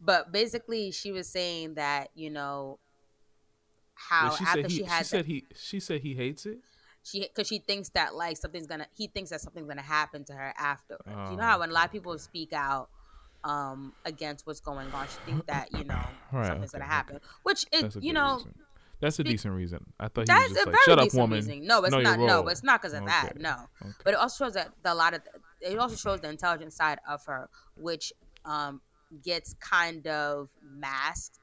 [0.00, 2.78] But basically, she was saying that you know
[3.94, 4.76] how she after said he.
[4.76, 5.44] she She, had said he.
[5.54, 6.58] She said he hates it.
[7.02, 10.32] she because she thinks that like something's gonna he thinks that something's gonna happen to
[10.32, 10.52] her
[10.96, 12.88] you Oh, know how when a lot of people speak out
[13.44, 16.00] um against what's going on, she think that you know
[16.32, 17.24] Right, something's gonna happen, okay.
[17.42, 18.36] which a you know.
[18.36, 18.54] reason.
[19.00, 19.84] That's a decent reason.
[20.00, 21.66] I thought he That's was just a like, very "Shut up, decent woman." reason.
[21.66, 22.18] No, it's Know not.
[22.18, 23.32] No, role." it's not because of that.
[23.38, 23.92] No, okay.
[24.04, 25.22] but it also shows that the, a lot of
[25.60, 28.12] it also shows the intelligent side of her, which
[28.44, 28.80] um,
[29.22, 31.38] gets kind of masked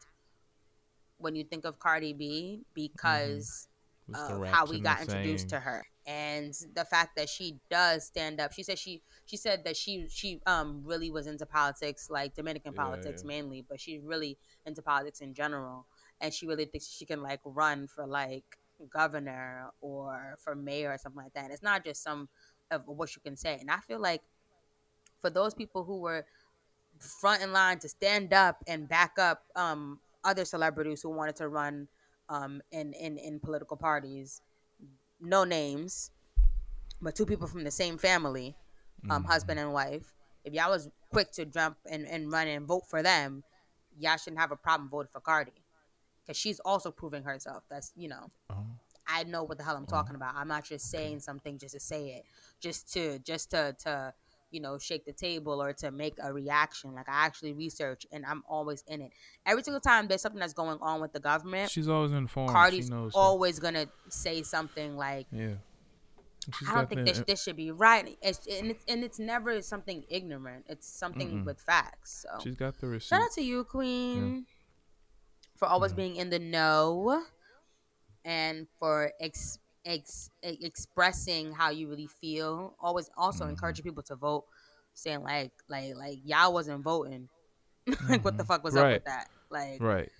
[1.17, 3.67] when you think of Cardi B because
[4.07, 8.05] With the of how we got introduced to her and the fact that she does
[8.07, 12.09] stand up she said she she said that she she um really was into politics
[12.09, 13.27] like dominican Yeah, politics yeah.
[13.27, 14.35] mainly but she's really
[14.65, 15.85] into politics in general
[16.21, 18.45] and she really thinks she can like run for like
[18.89, 21.51] governor or for mayor or something like that.
[21.51, 22.29] It's not just some
[22.71, 23.57] of what you can say.
[23.59, 24.21] And i feel like
[25.21, 26.25] for those people who were
[26.99, 31.47] front in line to stand up and back up um other celebrities who wanted to
[31.47, 31.87] run
[32.29, 34.41] um in in in political parties
[35.19, 36.11] no names
[37.01, 38.55] but two people from the same family
[39.09, 40.13] um husband and wife
[40.43, 43.43] if y'all was quick to jump and, and run and vote for them
[43.99, 45.51] y'all shouldn't have a problem voting for cardi
[46.23, 48.65] because she's also proving herself that's you know Oh.
[49.07, 49.91] I know what the hell I'm oh.
[49.91, 50.35] talking about.
[50.35, 52.25] I'm not just saying something just to say it,
[52.59, 54.13] just to just to to
[54.51, 56.93] you know shake the table or to make a reaction.
[56.93, 59.11] Like I actually research and I'm always in it.
[59.45, 62.51] Every single time there's something that's going on with the government, She's always informed.
[62.51, 63.13] Cardi's she knows.
[63.15, 65.55] always gonna say something like, Yeah.
[66.57, 69.19] She's "I don't think this uh, this should be right," it's, and it's and it's
[69.19, 70.65] never something ignorant.
[70.67, 71.45] It's something Mm-mm.
[71.45, 72.25] with facts.
[72.25, 73.09] So She's got the receipt.
[73.09, 74.47] Shout out to you, Queen,
[75.61, 75.97] for always Yeah.
[75.97, 77.23] being in the know
[78.25, 82.75] and for ex, ex, e- expressing how you really feel.
[82.79, 83.49] Always also Mhm.
[83.51, 84.45] encouraging people to vote,
[84.95, 87.29] saying like like like y'all wasn't voting.
[88.09, 88.47] like what the Mhm.
[88.47, 89.29] fuck was up with that?
[89.51, 90.11] Like Right.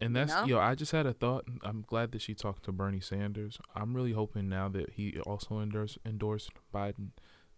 [0.00, 0.44] And that's know?
[0.44, 0.58] yo.
[0.58, 1.44] I just had a thought.
[1.62, 3.58] I'm glad that she talked to Bernie Sanders.
[3.76, 7.10] I'm really hoping now that he also endorsed endorsed Biden.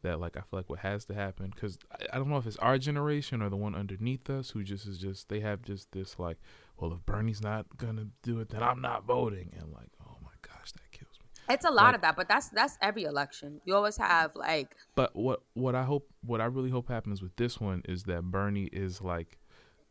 [0.02, 2.46] That like I feel like what has to happen because I, I don't know if
[2.46, 5.90] it's our generation or the one underneath us who just is just they have just
[5.92, 6.36] this like
[6.78, 10.30] well if Bernie's not gonna do it then I'm not voting and like oh my
[10.42, 11.26] gosh that kills me.
[11.54, 13.60] It's a lot Like- of that, but that's that's every election.
[13.64, 17.34] You always have like But what what I hope what I really hope happens with
[17.36, 19.38] this one is that Bernie is like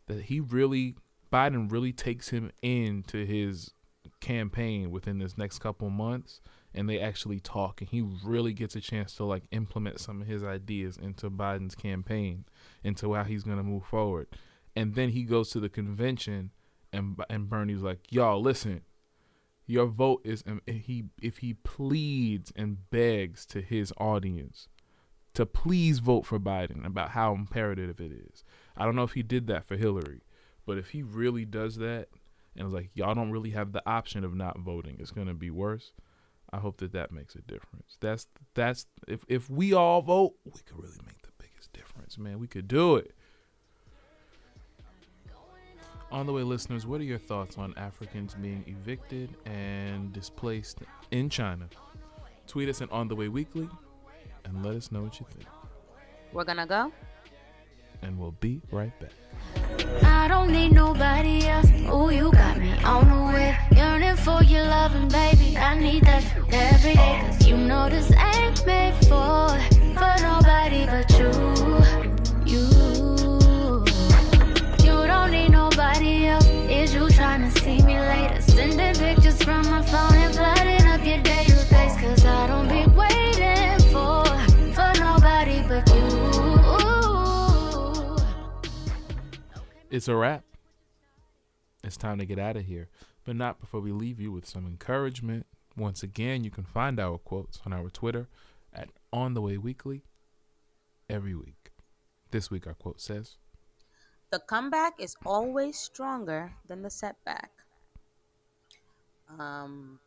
[0.08, 0.96] that he really
[1.34, 3.72] Biden really takes him into his
[4.20, 6.40] campaign within this next couple months
[6.74, 10.28] and they actually talk and he really gets a chance to like implement some of
[10.28, 12.46] his ideas into Biden's campaign
[12.84, 14.28] into how he's going to move forward.
[14.76, 16.52] And then he goes to the convention
[16.96, 18.82] and and Bernie's like, "Y'all listen,
[19.68, 24.68] your vote is um, and he if he pleads and begs to his audience
[25.34, 28.44] to please vote for Biden about how imperative it is.
[28.78, 30.22] I don't know if he did that for Hillary,
[30.66, 32.08] but if he really does that
[32.56, 35.52] and is like y'all don't really have the option of not voting, it's to be
[35.52, 35.92] worse.
[36.54, 37.98] I hope that that makes a difference.
[38.00, 42.40] That's that's if if we all vote, we could really make the biggest difference, man.
[42.40, 43.14] We could do it.
[46.12, 50.80] On the way, listeners, what are your thoughts on Africans being evicted and displaced
[51.12, 51.68] in China?
[52.48, 53.68] Tweet us at On the Way Weekly
[54.46, 55.48] and let us know what you think.
[56.32, 56.92] we're gonna go.
[58.02, 59.12] And we'll be right back.
[60.04, 61.68] I don't need nobody else.
[61.88, 63.58] Oh, you got me on the way.
[63.76, 65.58] Yearning for your loving, baby.
[65.58, 67.22] I need that every day.
[67.26, 69.58] Cause you know this ain't made for,
[69.98, 71.32] for nobody but you.
[72.04, 72.15] You.
[77.42, 78.42] To see me later?
[78.42, 82.00] Sending pictures from my phone and flooding up your database.
[82.02, 84.26] Cause I don't be waiting for,
[84.74, 86.56] for nobody but you.
[89.90, 90.44] It's a wrap.
[91.84, 92.90] It's time to get out of here,
[93.24, 95.46] but not before we leave you with some encouragement.
[95.78, 98.28] Once again, you can find our quotes on our Twitter
[98.74, 100.04] at On the Way Weekly
[101.10, 101.72] every week.
[102.32, 103.38] This week, our quote says,
[104.32, 107.52] The comeback is always stronger than the setback.
[109.40, 110.00] Um,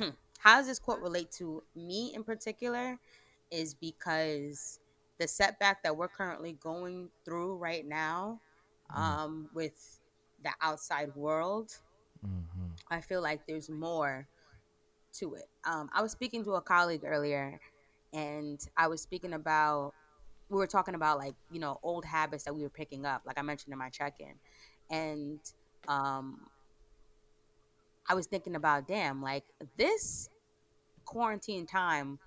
[0.00, 0.10] hmm.
[0.38, 2.98] how does this quote relate to me in particular?
[3.50, 4.80] Is because
[5.18, 8.40] the setback that we're currently going through right now,
[8.94, 9.98] um, with
[10.42, 11.76] the outside world,
[12.24, 12.66] mm-hmm.
[12.90, 14.26] I feel like there's more
[15.14, 15.48] to it.
[15.64, 17.58] Um, I was speaking to a colleague earlier,
[18.12, 19.94] and I was speaking about
[20.50, 23.38] we were talking about like you know old habits that we were picking up, like
[23.38, 24.34] I mentioned in my check-in,
[24.90, 25.40] and
[25.86, 26.48] um,
[28.08, 29.44] I was thinking about damn, like
[29.76, 30.30] this
[31.04, 32.18] quarantine time.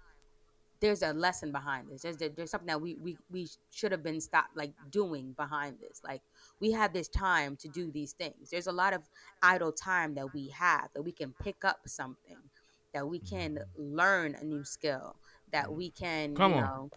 [0.80, 2.02] There's a lesson behind this.
[2.02, 6.02] There's there's something that we we, we should have been stopped like doing behind this.
[6.04, 6.24] Like
[6.60, 8.50] we have this time to do these things.
[8.50, 9.04] There's a lot of
[9.44, 12.38] idle time that we have that we can pick up something,
[12.96, 15.16] that we can learn a new skill,
[15.52, 16.92] that we can Come you on.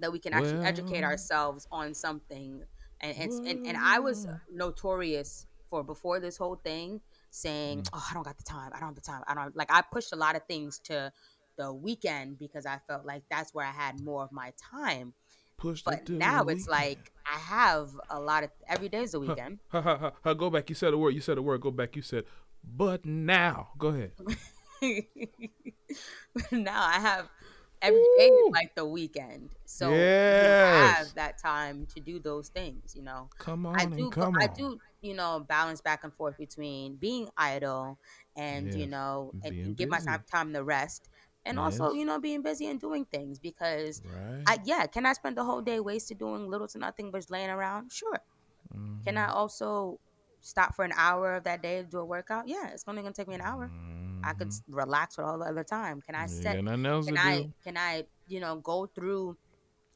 [0.00, 2.62] That we can actually educate ourselves on something.
[3.00, 7.88] And and, and and I was notorious for before this whole thing saying, Mm.
[7.92, 8.70] "Oh, I don't got the time.
[8.74, 9.22] I don't have the time.
[9.28, 11.12] I don't like." I pushed a lot of things to
[11.56, 15.12] the weekend because I felt like that's where I had more of my time.
[15.58, 19.58] Push But now it's like I have a lot of every day is a weekend.
[19.68, 20.68] ha, ha, ha, ha, go back.
[20.68, 21.14] You said a word.
[21.14, 21.60] You said a word.
[21.60, 21.96] Go back.
[21.96, 22.24] You said,
[22.62, 23.70] but now.
[23.76, 24.12] Go ahead.
[26.52, 27.28] now I have
[27.82, 28.50] every day is Woo.
[28.52, 30.56] like the weekend, so Yes.
[30.72, 32.94] have that time to do those things.
[32.96, 34.10] You know, Come on I do.
[34.10, 34.54] come I on.
[34.56, 34.80] do.
[35.00, 38.00] You know, balance back and forth between being idle
[38.36, 41.08] and you know, and, being give myself time to rest,
[41.44, 44.46] and also you know being busy and doing things because Right.
[44.46, 47.30] I yeah, can I spend the whole day wasted doing little to nothing but just
[47.30, 47.92] laying around?
[47.92, 48.20] Sure.
[49.04, 49.18] Can Mm-hmm.
[49.18, 50.00] I also
[50.40, 52.48] stop for an hour of that day to do a workout?
[52.48, 53.72] Yeah, it's only gonna take me an hour.
[54.22, 56.00] I could relax with all the other time.
[56.02, 56.50] Can I Mm-hmm.
[56.52, 56.58] Set?
[56.58, 57.46] got nothing else Can I?
[57.46, 57.52] do.
[57.64, 58.04] Can I?
[58.26, 59.38] You know, go through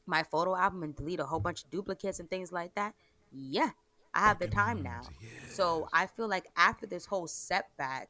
[0.05, 2.95] my photo album and delete a whole bunch of duplicates and things like that?
[3.31, 3.71] Yeah,
[4.13, 5.13] I have the time mm, now.
[5.45, 8.09] So I feel like after this whole setback,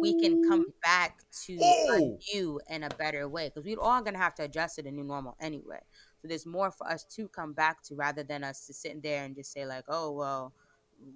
[0.00, 2.00] we can come back to a
[2.34, 5.04] new and a better way because we're all gonna have to adjust to the new
[5.04, 5.80] normal anyway.
[6.22, 9.24] So there's more for us to come back to rather than us to sitting there
[9.24, 10.54] and just say like, oh well,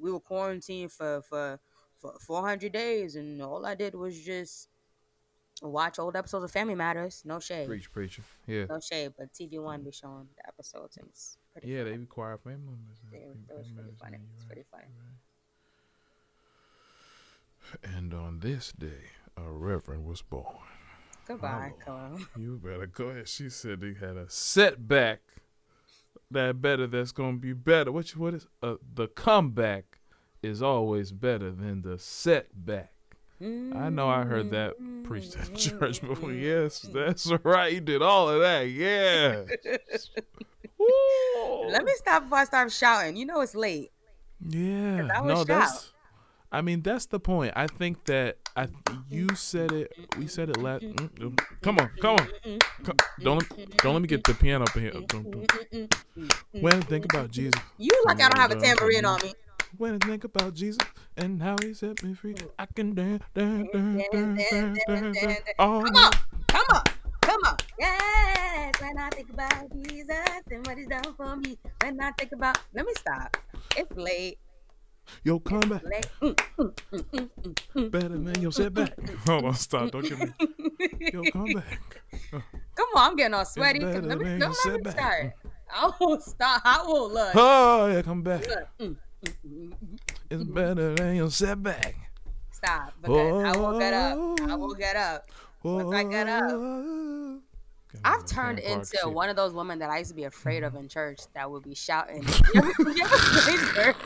[0.01, 1.61] we were quarantined for for
[1.99, 4.69] for 400 days and all I did was just
[5.69, 7.23] watch old episodes of Family Matters.
[7.25, 8.23] No shade, Preach, preacher.
[8.47, 8.67] Yeah.
[8.69, 11.69] no shade, but TV One be showing the episodes and it's pretty.
[11.69, 11.91] Yeah, funny.
[11.93, 12.99] they require family members.
[13.11, 14.19] They- that was pretty funny.
[14.35, 14.85] It's you're pretty funny.
[17.83, 17.95] right.
[17.97, 20.45] And on this day, a reverend was born.
[21.27, 21.73] Goodbye.
[21.85, 22.19] Cole.
[22.39, 23.29] You better go ahead.
[23.29, 25.21] She said they had a setback.
[26.31, 26.87] That better.
[26.87, 27.91] That's gonna be better.
[27.91, 30.01] What you, what is uh, the comeback
[30.43, 32.93] is always better than the setback.
[33.75, 34.75] I know I heard that
[35.05, 36.33] preached at church before.
[36.33, 37.73] Yes, that's right.
[37.73, 38.63] You did all of that.
[38.71, 39.45] Yeah.
[41.71, 43.17] Let me stop before I start shouting.
[43.17, 43.91] You know it's late.
[44.41, 45.09] Yeah.
[45.15, 45.47] I No, shout.
[45.47, 45.93] that's.
[46.53, 47.53] I mean, that's the point.
[47.57, 48.69] I think that I
[49.11, 49.93] you said it.
[50.19, 50.85] We said it last.
[50.85, 51.41] mm, mm.
[51.63, 52.29] Come on, come on.
[52.85, 54.93] Come, don't don't let me get the piano up here.
[54.93, 55.95] Don't, don't.
[56.53, 59.35] When I think about Jesus, You like I don't have a tambourine on me.
[59.79, 60.83] When I think about Jesus
[61.17, 65.41] and how He set me free, I can dance, dance, dance, dance, dance, dance, dance.
[65.59, 66.13] all Come on,
[66.49, 66.83] come on,
[67.21, 67.57] come on.
[67.79, 71.59] Yes, when I think about Jesus and what He's done for me.
[71.83, 73.37] When I think about, let me stop.
[73.77, 74.39] It's late.
[75.23, 75.83] Yo, come back.
[75.83, 77.91] Mm, mm, mm, mm, mm, mm.
[77.91, 78.97] Better than your setback.
[79.27, 79.91] Hold on, stop.
[79.91, 80.33] Don't get me.
[81.13, 82.01] Yo, come back.
[82.77, 83.79] Come on, I'm getting all sweaty.
[83.79, 85.33] Let me, don't let me start.
[85.73, 86.61] I won't stop.
[86.65, 87.33] I won't look.
[87.35, 88.45] Oh, yeah, come back.
[88.81, 88.97] Look.
[90.31, 91.97] It's better than your setback.
[92.53, 92.95] Stop.
[93.03, 94.19] Because I won't get up.
[94.19, 94.57] I oh.
[94.57, 95.31] will get up.
[95.63, 96.43] Once I get up.
[96.43, 97.41] up.
[98.05, 100.89] I've turned into one of those women that I used to be afraid of in
[100.89, 102.25] church that would be shouting.
[102.55, 103.97] You ever, you ever sit in church?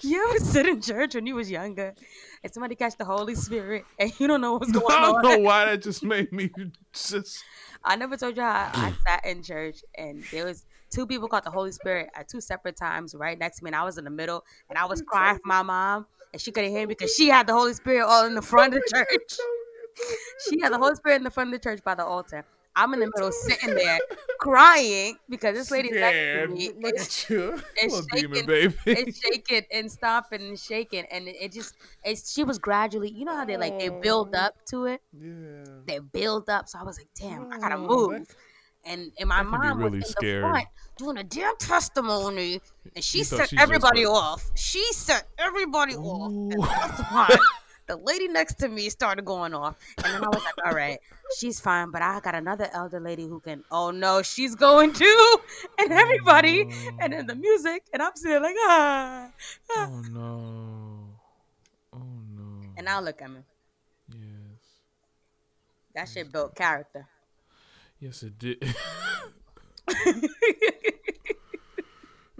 [0.00, 1.94] You ever sit in church when you was younger
[2.42, 4.92] and somebody catch the Holy Spirit and you don't know what's going on?
[4.92, 5.22] I don't on?
[5.22, 6.50] know why that just made me
[6.92, 7.44] just.
[7.84, 11.44] I never told you how I sat in church and there was two people caught
[11.44, 14.04] the Holy Spirit at two separate times right next to me and I was in
[14.04, 17.14] the middle and I was crying for my mom and she couldn't hear me because
[17.14, 19.38] she had the Holy Spirit all in the front of the church.
[20.48, 22.44] She had the Holy Spirit in the front of the church by the altar.
[22.74, 23.98] I'm in the middle sitting there
[24.40, 26.16] crying because this lady next
[26.46, 27.26] to me is,
[27.82, 28.74] is demon shaking, baby.
[28.86, 33.26] is shaking and stomping and shaking and it, it just it's she was gradually you
[33.26, 35.64] know how they like they build up to it yeah.
[35.86, 38.26] they build up so I was like damn I gotta Oh, move
[38.84, 40.34] and and my that can be mom really was in scary.
[40.34, 40.66] the front
[40.96, 42.60] doing a damn testimony
[42.94, 47.36] and she set everybody off she set everybody off and Ooh.
[47.86, 50.98] the lady next to me started going off and then I was like all right
[51.38, 55.36] she's fine but I got another elder lady who can oh no she's going too
[55.78, 56.68] and everybody
[57.00, 59.30] and then the music and I'm sitting like ah,
[59.70, 59.88] ah.
[59.90, 61.08] Oh no.
[61.94, 61.98] Oh
[62.36, 62.68] no.
[62.76, 63.40] and now look at me
[64.10, 64.20] yes.
[65.94, 67.06] that shit built character
[68.02, 68.56] Yes, it did.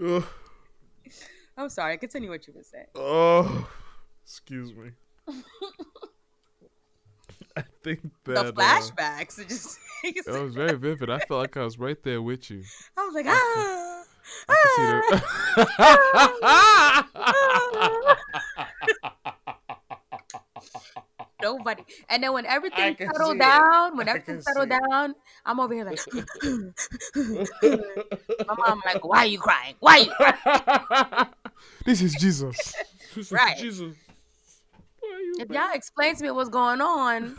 [0.05, 0.25] Ugh.
[1.57, 3.69] I'm sorry continue what you were saying Oh,
[4.25, 4.89] excuse me.
[7.55, 9.79] I think that the uh, flashbacks it just
[10.25, 11.09] that was very vivid.
[11.09, 12.63] I felt like I was right there with you.
[12.97, 14.03] I was like, ah,
[14.49, 14.63] I
[21.43, 21.83] nobody.
[22.09, 25.13] And then when everything settled down, when everything settled down,
[25.45, 25.99] I'm over here like,
[28.47, 29.75] my mom like, why are you crying?
[29.79, 31.27] Why are you crying?
[31.85, 32.57] this is Jesus.
[33.15, 33.57] This is Right.
[33.57, 33.95] Jesus.
[35.03, 37.37] You, if y'all explain to me what's going on,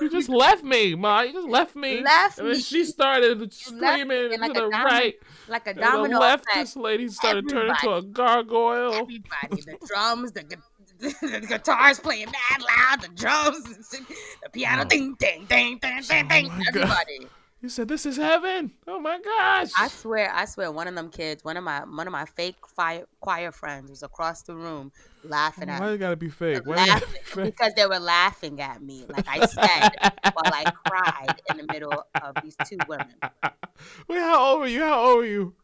[0.00, 1.22] You just left me, ma.
[1.22, 2.00] You just left me.
[2.02, 2.60] Left and then me.
[2.60, 5.14] she started screaming like to the domino- right.
[5.48, 8.92] like a And the domino left, effect, this lady started turning into a gargoyle.
[8.94, 10.44] everybody, the drums, the,
[11.20, 13.62] the guitars playing mad loud, the drums,
[14.42, 16.98] the piano, ding, ding, ding, ding, ding, ding, Oh my God.
[16.98, 17.28] everybody.
[17.60, 18.72] You said this is heaven.
[18.86, 19.70] Oh my gosh.
[19.76, 22.60] I swear, I swear, one of them kids, one of my one of my fake
[22.60, 24.92] choir, choir friends was across the room
[25.24, 25.94] laughing at Why me.
[25.94, 26.62] it gotta be fake?
[26.64, 27.56] Why it gotta Laughing, be fake?
[27.56, 29.90] because they were laughing at me, like I said,
[30.34, 33.14] while I cried in the middle of these two women.
[34.08, 34.82] Wait, how old were you?
[34.82, 35.54] How old were you?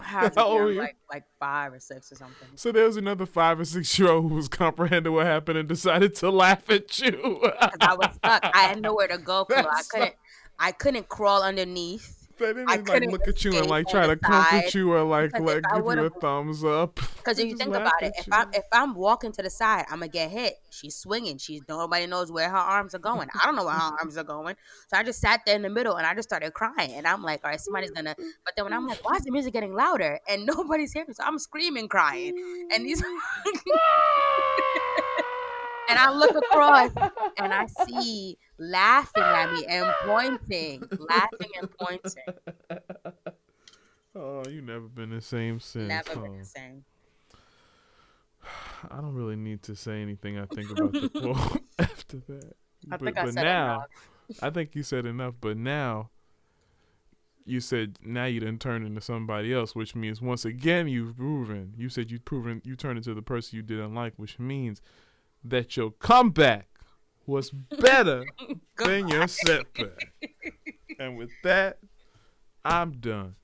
[0.00, 0.76] How old young?
[0.78, 2.48] Like like five or six or something.
[2.54, 5.68] So there was another five or six year old who was comprehending what happened and
[5.68, 7.40] decided to laugh at you.
[7.80, 8.44] I was stuck.
[8.54, 9.46] I had nowhere to go.
[9.54, 10.14] I couldn't.
[10.58, 12.17] I couldn't crawl underneath.
[12.38, 15.38] They didn't I like look at you and like try to comfort you or like
[15.38, 17.00] like give you a thumbs up.
[17.18, 18.32] Because if you think about it, if you.
[18.32, 20.54] I'm if I'm walking to the side, I'm gonna get hit.
[20.70, 21.36] She's swinging.
[21.36, 23.28] She's nobody knows where her arms are going.
[23.38, 24.56] I don't know where her arms are going.
[24.88, 26.92] So I just sat there in the middle and I just started crying.
[26.94, 28.14] And I'm like, all right, somebody's gonna.
[28.44, 31.12] But then when I'm like, why is the music getting louder and nobody's hearing?
[31.12, 32.34] So I'm screaming, crying,
[32.74, 33.02] and these.
[35.88, 36.90] And I look across
[37.38, 42.84] and I see laughing at me and pointing, laughing and pointing.
[44.14, 45.88] Oh, you never been the same since.
[45.88, 46.20] Never huh?
[46.20, 46.84] been the same.
[48.90, 50.38] I don't really need to say anything.
[50.38, 52.52] I think about the quote after that.
[52.90, 54.42] I but, think I but said now, enough.
[54.42, 55.34] I think you said enough.
[55.40, 56.10] But now,
[57.44, 61.74] you said now you didn't turn into somebody else, which means once again you've proven.
[61.76, 64.80] You said you've proven you turned into the person you didn't like, which means
[65.44, 66.68] that your comeback
[67.26, 68.24] was better
[68.78, 70.12] than your setback.
[70.98, 71.78] and with that,
[72.64, 73.36] I'm done.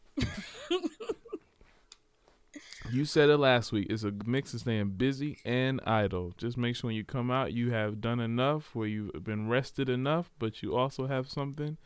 [2.91, 3.87] You said it last week.
[3.89, 6.35] It's a mix of staying busy and idle.
[6.37, 9.89] Just make sure when you come out, you have done enough, where you've been rested
[9.89, 11.79] enough, but you also have something,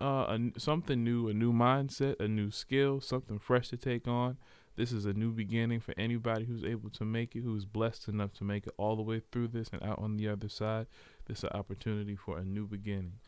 [0.00, 4.36] uh, a, something new, a new mindset, a new skill, something fresh to take on.
[4.76, 8.32] This is a new beginning for anybody who's able to make it, who's blessed enough
[8.34, 10.86] to make it all the way through this and out on the other side.
[11.26, 13.20] This is an opportunity for a new beginning,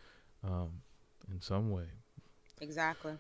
[0.42, 0.82] um,
[1.30, 1.88] in some way.
[2.60, 3.14] Exactly.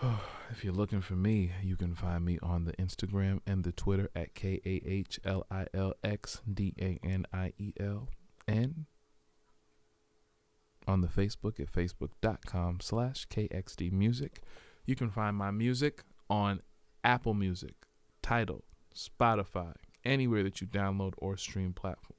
[0.50, 4.10] If you're looking for me, you can find me on the Instagram and the Twitter
[4.14, 8.10] at K A H L I L X D A N I E L.
[8.46, 8.84] And
[10.86, 14.40] on the Facebook at facebook.com slash KXD Music.
[14.84, 16.60] You can find my music on
[17.04, 17.74] Apple Music,
[18.22, 19.74] Tidal, Spotify,
[20.04, 22.16] anywhere that you download or stream platform,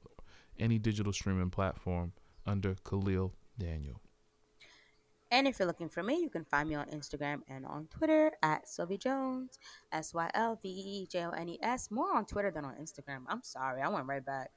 [0.58, 2.12] any digital streaming platform
[2.46, 4.00] under Khalil Daniel.
[5.30, 8.30] And if you're looking for me, you can find me on Instagram and on Twitter
[8.42, 9.58] at Sylvie Jones,
[9.90, 11.90] S Y L V E J O N E S.
[11.90, 13.22] More on Twitter than on Instagram.
[13.26, 14.52] I'm sorry, I went right back.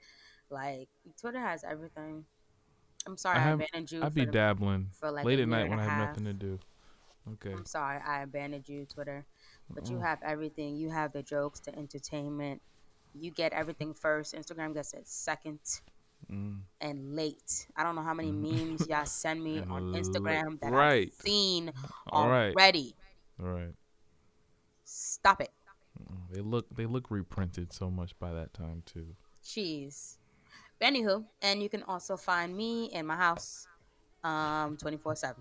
[0.52, 0.88] Like
[1.20, 2.26] Twitter has everything.
[3.08, 4.04] I'm sorry, I I, abandoned you.
[4.04, 6.08] I'd be the- dabbling for like late at night when I have half.
[6.10, 6.60] nothing to do.
[7.34, 7.54] Okay.
[7.54, 9.26] I'm sorry, I abandoned you, Twitter.
[9.74, 10.02] But you Mm.
[10.04, 10.76] have everything.
[10.78, 12.62] You have the jokes, the entertainment.
[13.14, 14.34] You get everything first.
[14.34, 15.60] Instagram gets it second
[16.32, 16.62] Mm.
[16.82, 17.68] and late.
[17.76, 19.94] I don't know how many memes y'all send me on.
[19.94, 21.08] Instagram that Right.
[21.08, 21.72] I've seen
[22.08, 22.54] All right.
[22.56, 22.96] already.
[23.40, 23.76] All right.
[24.84, 25.52] Stop it.
[26.02, 29.16] Mm, They look they look reprinted so much by that time too.
[29.44, 30.18] Jeez.
[30.80, 33.68] But anywho, and you can also find me in my house
[34.24, 35.36] um 24-7.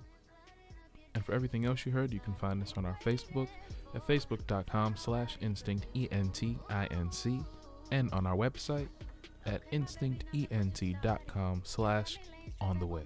[1.15, 3.49] And for everything else you heard, you can find us on our Facebook
[3.97, 7.41] at facebook.com slash instinct E-N-T-I-N-C
[7.91, 8.89] and on our website
[9.47, 12.19] at instinctent.com slash
[12.61, 13.03] on the way.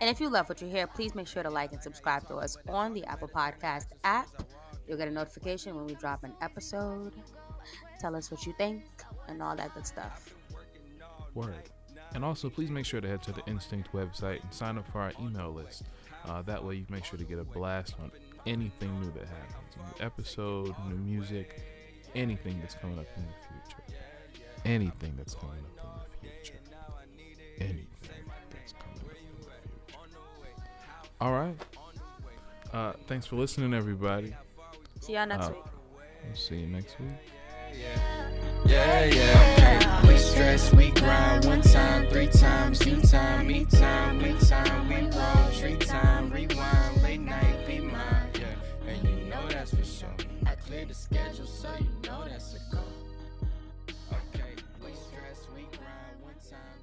[0.00, 2.36] And if you love what you hear, please make sure to like and subscribe to
[2.36, 4.28] us on the Apple Podcast app.
[4.86, 7.14] You'll get a notification when we drop an episode.
[7.98, 8.84] Tell us what you think
[9.28, 10.34] and all that good stuff.
[11.34, 11.70] Word.
[12.14, 15.00] And also, please make sure to head to the Instinct website and sign up for
[15.00, 15.84] our email list.
[16.26, 18.12] Uh, that way, you make sure to get a blast on
[18.46, 19.76] anything new that happens.
[19.98, 21.60] New episode, new music,
[22.14, 23.82] anything that's coming up in the future.
[24.64, 26.58] Anything that's coming up in the future.
[27.58, 29.98] Anything that's coming up in the future.
[31.20, 31.54] All right.
[32.72, 34.34] Uh, thanks for listening, everybody.
[35.00, 35.64] See y'all next Uh, week.
[36.26, 37.08] We'll see you next week.
[38.66, 40.06] Yeah, yeah.
[40.06, 44.96] We stress, we grind one time, three times, you time, me time, we time, we
[45.16, 46.81] roll, tree time, rewind,
[50.72, 52.80] I cleared the schedule, so you know that's a go.
[54.10, 56.80] Okay, we stress, we grind one time,